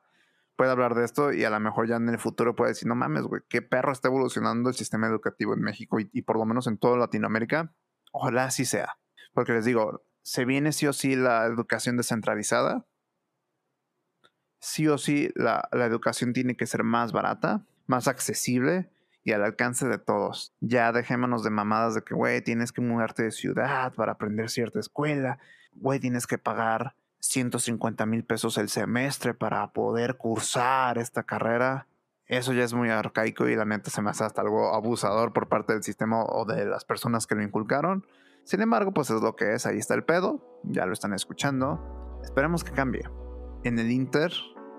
pueda 0.55 0.71
hablar 0.71 0.95
de 0.95 1.05
esto 1.05 1.31
y 1.31 1.45
a 1.45 1.49
lo 1.49 1.59
mejor 1.59 1.87
ya 1.87 1.95
en 1.95 2.09
el 2.09 2.19
futuro 2.19 2.55
pueda 2.55 2.69
decir, 2.69 2.87
no 2.87 2.95
mames, 2.95 3.23
güey, 3.23 3.41
qué 3.47 3.61
perro 3.61 3.91
está 3.91 4.09
evolucionando 4.09 4.69
el 4.69 4.75
sistema 4.75 5.07
educativo 5.07 5.53
en 5.53 5.61
México 5.61 5.97
y, 5.99 6.21
por 6.23 6.37
lo 6.37 6.45
menos 6.45 6.67
en 6.67 6.77
toda 6.77 6.97
Latinoamérica 6.97 7.73
Ojalá 8.11 8.45
así 8.45 8.65
sea. 8.65 8.97
Porque 9.33 9.53
les 9.53 9.65
digo, 9.65 10.03
se 10.21 10.45
viene 10.45 10.71
sí 10.71 10.87
o 10.87 10.93
sí 10.93 11.15
la 11.15 11.45
educación 11.45 11.97
descentralizada. 11.97 12.85
Sí 14.59 14.87
o 14.87 14.97
sí 14.97 15.31
la, 15.35 15.69
educación 15.71 16.33
tiene 16.33 16.57
que 16.57 16.65
ser 16.65 16.83
más 16.83 17.11
barata, 17.11 17.65
más 17.87 18.07
accesible 18.07 18.91
y 19.23 19.31
al 19.31 19.43
alcance 19.43 19.87
de 19.87 19.99
todos. 19.99 20.53
Ya 20.59 20.91
dejémonos 20.91 21.43
de 21.43 21.49
mamadas 21.51 21.95
de 21.95 22.03
que, 22.03 22.15
güey, 22.15 22.41
tienes 22.41 22.71
que 22.71 22.81
mudarte 22.81 23.23
de 23.23 23.31
ciudad 23.31 23.93
para 23.93 24.13
aprender 24.13 24.49
cierta 24.49 24.79
escuela. 24.79 25.39
Güey, 25.73 25.99
tienes 25.99 26.27
que 26.27 26.37
pagar 26.37 26.95
150 27.19 28.05
mil 28.05 28.23
pesos 28.23 28.57
el 28.57 28.69
semestre 28.69 29.33
para 29.33 29.71
poder 29.71 30.17
cursar 30.17 30.97
esta 30.97 31.23
carrera. 31.23 31.87
Eso 32.25 32.53
ya 32.53 32.63
es 32.63 32.73
muy 32.73 32.89
arcaico 32.89 33.47
y 33.47 33.55
la 33.55 33.65
neta 33.65 33.89
se 33.89 34.01
me 34.01 34.11
hace 34.11 34.23
hasta 34.23 34.41
algo 34.41 34.73
abusador 34.73 35.33
por 35.33 35.49
parte 35.49 35.73
del 35.73 35.83
sistema 35.83 36.23
o 36.23 36.45
de 36.45 36.65
las 36.65 36.85
personas 36.85 37.25
que 37.25 37.35
lo 37.35 37.43
inculcaron. 37.43 38.05
Sin 38.43 38.61
embargo, 38.61 38.93
pues 38.93 39.09
es 39.09 39.21
lo 39.21 39.35
que 39.35 39.53
es, 39.53 39.65
ahí 39.65 39.77
está 39.77 39.95
el 39.95 40.03
pedo, 40.03 40.61
ya 40.63 40.85
lo 40.85 40.93
están 40.93 41.13
escuchando. 41.13 42.19
Esperemos 42.23 42.63
que 42.63 42.71
cambie. 42.71 43.03
En 43.63 43.79
el 43.79 43.91
Inter, 43.91 44.31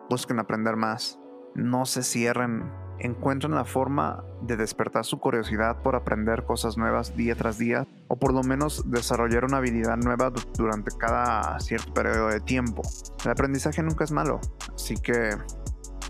busquen 0.08 0.38
aprender 0.38 0.76
más. 0.76 1.18
No 1.54 1.86
se 1.86 2.02
cierren. 2.02 2.79
Encuentren 3.00 3.54
la 3.54 3.64
forma 3.64 4.22
de 4.42 4.56
despertar 4.56 5.04
su 5.04 5.18
curiosidad 5.18 5.82
por 5.82 5.96
aprender 5.96 6.44
cosas 6.44 6.76
nuevas 6.76 7.16
día 7.16 7.34
tras 7.34 7.58
día 7.58 7.86
o 8.08 8.16
por 8.16 8.34
lo 8.34 8.42
menos 8.42 8.90
desarrollar 8.90 9.44
una 9.44 9.56
habilidad 9.56 9.96
nueva 9.96 10.32
durante 10.56 10.90
cada 10.96 11.58
cierto 11.60 11.94
periodo 11.94 12.28
de 12.28 12.40
tiempo. 12.40 12.82
El 13.24 13.30
aprendizaje 13.30 13.82
nunca 13.82 14.04
es 14.04 14.12
malo, 14.12 14.40
así 14.74 14.96
que 14.96 15.30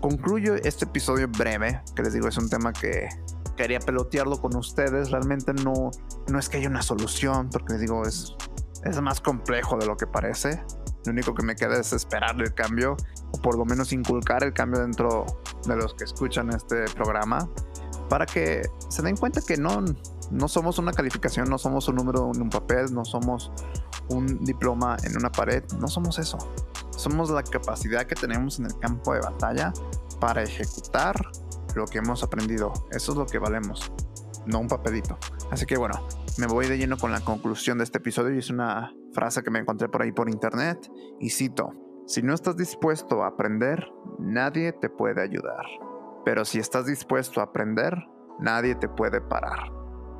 concluyo 0.01 0.55
este 0.55 0.85
episodio 0.85 1.27
breve, 1.29 1.81
que 1.95 2.03
les 2.03 2.13
digo 2.13 2.27
es 2.27 2.37
un 2.37 2.49
tema 2.49 2.73
que 2.73 3.07
quería 3.55 3.79
pelotearlo 3.79 4.41
con 4.41 4.55
ustedes. 4.55 5.11
Realmente 5.11 5.53
no, 5.53 5.91
no 6.27 6.39
es 6.39 6.49
que 6.49 6.57
haya 6.57 6.67
una 6.67 6.81
solución, 6.81 7.49
porque 7.49 7.73
les 7.73 7.81
digo, 7.81 8.03
es, 8.03 8.35
es 8.83 8.99
más 9.01 9.21
complejo 9.21 9.77
de 9.77 9.85
lo 9.85 9.95
que 9.97 10.07
parece. 10.07 10.63
Lo 11.05 11.11
único 11.11 11.33
que 11.33 11.43
me 11.43 11.55
queda 11.55 11.79
es 11.79 11.93
esperar 11.93 12.35
el 12.39 12.53
cambio, 12.53 12.95
o 13.31 13.41
por 13.41 13.57
lo 13.57 13.65
menos 13.65 13.91
inculcar 13.93 14.43
el 14.43 14.53
cambio 14.53 14.81
dentro 14.81 15.25
de 15.65 15.75
los 15.75 15.93
que 15.93 16.03
escuchan 16.03 16.49
este 16.49 16.85
programa, 16.95 17.49
para 18.09 18.25
que 18.25 18.61
se 18.89 19.01
den 19.01 19.15
cuenta 19.15 19.41
que 19.41 19.57
no, 19.57 19.83
no 20.31 20.47
somos 20.47 20.77
una 20.79 20.91
calificación, 20.91 21.49
no 21.49 21.57
somos 21.57 21.87
un 21.87 21.95
número 21.95 22.31
en 22.33 22.41
un 22.41 22.49
papel, 22.49 22.93
no 22.93 23.05
somos 23.05 23.51
un 24.09 24.43
diploma 24.43 24.97
en 25.03 25.17
una 25.17 25.31
pared, 25.31 25.63
no 25.79 25.87
somos 25.87 26.19
eso 26.19 26.37
somos 27.01 27.31
la 27.31 27.43
capacidad 27.43 28.05
que 28.05 28.15
tenemos 28.15 28.59
en 28.59 28.67
el 28.67 28.77
campo 28.77 29.13
de 29.13 29.21
batalla 29.21 29.73
para 30.19 30.43
ejecutar 30.43 31.15
lo 31.75 31.85
que 31.85 31.97
hemos 31.97 32.23
aprendido. 32.23 32.71
Eso 32.91 33.13
es 33.13 33.17
lo 33.17 33.25
que 33.25 33.39
valemos, 33.39 33.91
no 34.45 34.59
un 34.59 34.67
papelito. 34.67 35.17
Así 35.49 35.65
que 35.65 35.77
bueno, 35.77 36.07
me 36.37 36.47
voy 36.47 36.67
de 36.67 36.77
lleno 36.77 36.97
con 36.97 37.11
la 37.11 37.21
conclusión 37.21 37.77
de 37.77 37.83
este 37.83 37.97
episodio 37.97 38.33
y 38.33 38.39
es 38.39 38.49
una 38.49 38.93
frase 39.13 39.43
que 39.43 39.51
me 39.51 39.59
encontré 39.59 39.89
por 39.89 40.01
ahí 40.01 40.11
por 40.11 40.29
internet 40.29 40.89
y 41.19 41.29
cito, 41.29 41.73
si 42.07 42.21
no 42.21 42.33
estás 42.33 42.57
dispuesto 42.57 43.23
a 43.23 43.27
aprender, 43.27 43.91
nadie 44.19 44.73
te 44.73 44.89
puede 44.89 45.21
ayudar. 45.21 45.65
Pero 46.25 46.45
si 46.45 46.59
estás 46.59 46.85
dispuesto 46.85 47.39
a 47.39 47.45
aprender, 47.45 47.95
nadie 48.39 48.75
te 48.75 48.87
puede 48.87 49.21
parar. 49.21 49.71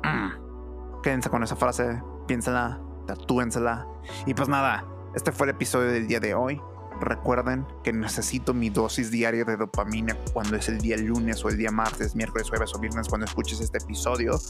Mm. 0.04 1.00
Quédense 1.02 1.30
con 1.30 1.42
esa 1.42 1.56
frase, 1.56 2.02
piénsala, 2.26 2.80
tatúensela. 3.06 3.86
Y 4.26 4.34
pues 4.34 4.48
nada, 4.48 4.86
este 5.14 5.32
fue 5.32 5.46
el 5.46 5.50
episodio 5.50 5.90
del 5.90 6.06
día 6.06 6.20
de 6.20 6.34
hoy. 6.34 6.60
Recuerden 7.02 7.66
que 7.82 7.92
necesito 7.92 8.54
mi 8.54 8.70
dosis 8.70 9.10
diaria 9.10 9.44
de 9.44 9.56
dopamina 9.56 10.16
cuando 10.32 10.54
es 10.54 10.68
el 10.68 10.78
día 10.78 10.96
lunes 10.96 11.44
o 11.44 11.48
el 11.48 11.56
día 11.56 11.72
martes, 11.72 12.14
miércoles, 12.14 12.48
jueves 12.48 12.72
o 12.76 12.78
viernes 12.78 13.08
cuando 13.08 13.24
escuches 13.24 13.60
este 13.60 13.78
episodio. 13.78 14.40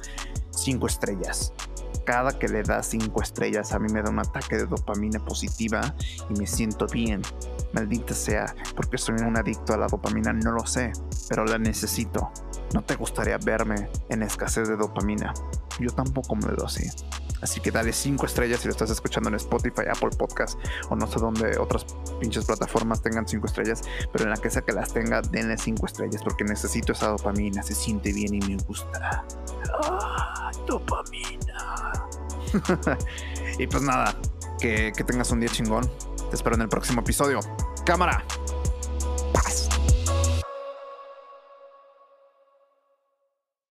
Cinco 0.51 0.87
estrellas. 0.87 1.55
Cada 2.05 2.39
que 2.39 2.49
le 2.49 2.63
das 2.63 2.89
cinco 2.91 3.23
estrellas 3.23 3.73
a 3.73 3.79
mí 3.79 3.91
me 3.91 4.03
da 4.03 4.11
un 4.11 4.19
ataque 4.19 4.59
de 4.59 4.67
dopamina 4.67 5.19
positiva 5.25 5.95
y 6.29 6.39
me 6.39 6.47
siento 6.47 6.87
bien. 6.87 7.23
Maldita 7.73 8.13
sea, 8.13 8.55
porque 8.77 8.99
soy 8.99 9.15
un 9.15 9.39
adicto 9.39 9.73
a 9.73 9.79
la 9.79 9.87
dopamina, 9.87 10.35
no 10.35 10.53
lo 10.53 10.67
sé, 10.67 10.93
pero 11.31 11.47
la 11.47 11.57
necesito. 11.57 12.33
¿No 12.75 12.83
te 12.83 12.97
gustaría 12.97 13.39
verme 13.39 13.89
en 14.11 14.23
escasez 14.23 14.69
de 14.69 14.77
dopamina? 14.77 15.33
Yo 15.81 15.89
tampoco 15.91 16.37
me 16.37 16.53
lo 16.53 16.67
así. 16.67 16.91
Así 17.43 17.61
que 17.61 17.71
dale 17.71 17.93
5 17.93 18.25
estrellas 18.25 18.61
si 18.61 18.69
lo 18.69 18.73
estás 18.73 18.91
escuchando 18.91 19.29
en 19.29 19.35
Spotify, 19.35 19.83
Apple 19.91 20.11
Podcast 20.17 20.59
o 20.89 20.97
no 20.97 21.07
sé 21.07 21.19
dónde 21.19 21.59
otras 21.59 21.85
pinches 22.21 22.45
plataformas 22.45 23.03
tengan 23.03 23.27
5 23.27 23.47
estrellas, 23.47 23.83
pero 24.13 24.25
en 24.25 24.31
la 24.31 24.37
que 24.37 24.49
sea 24.49 24.63
que 24.63 24.73
las 24.73 24.93
tenga, 24.93 25.21
denle 25.23 25.59
5 25.59 25.85
estrellas 25.87 26.23
porque 26.23 26.45
necesito 26.45 26.93
esa 26.93 27.09
dopamina, 27.09 27.63
se 27.63 27.75
siente 27.75 28.13
bien 28.13 28.35
y 28.35 28.41
me 28.41 28.57
gusta. 28.63 29.25
Ah, 29.83 30.51
dopamina. 30.67 31.93
y 33.59 33.67
pues 33.67 33.83
nada, 33.83 34.15
que, 34.61 34.93
que 34.97 35.05
tengas 35.05 35.31
un 35.33 35.41
día 35.41 35.49
chingón. 35.49 35.91
Te 36.31 36.37
espero 36.37 36.55
en 36.55 36.63
el 36.63 36.69
próximo 36.69 37.01
episodio. 37.01 37.41
Cámara. 37.85 38.25
Paz. 39.33 39.69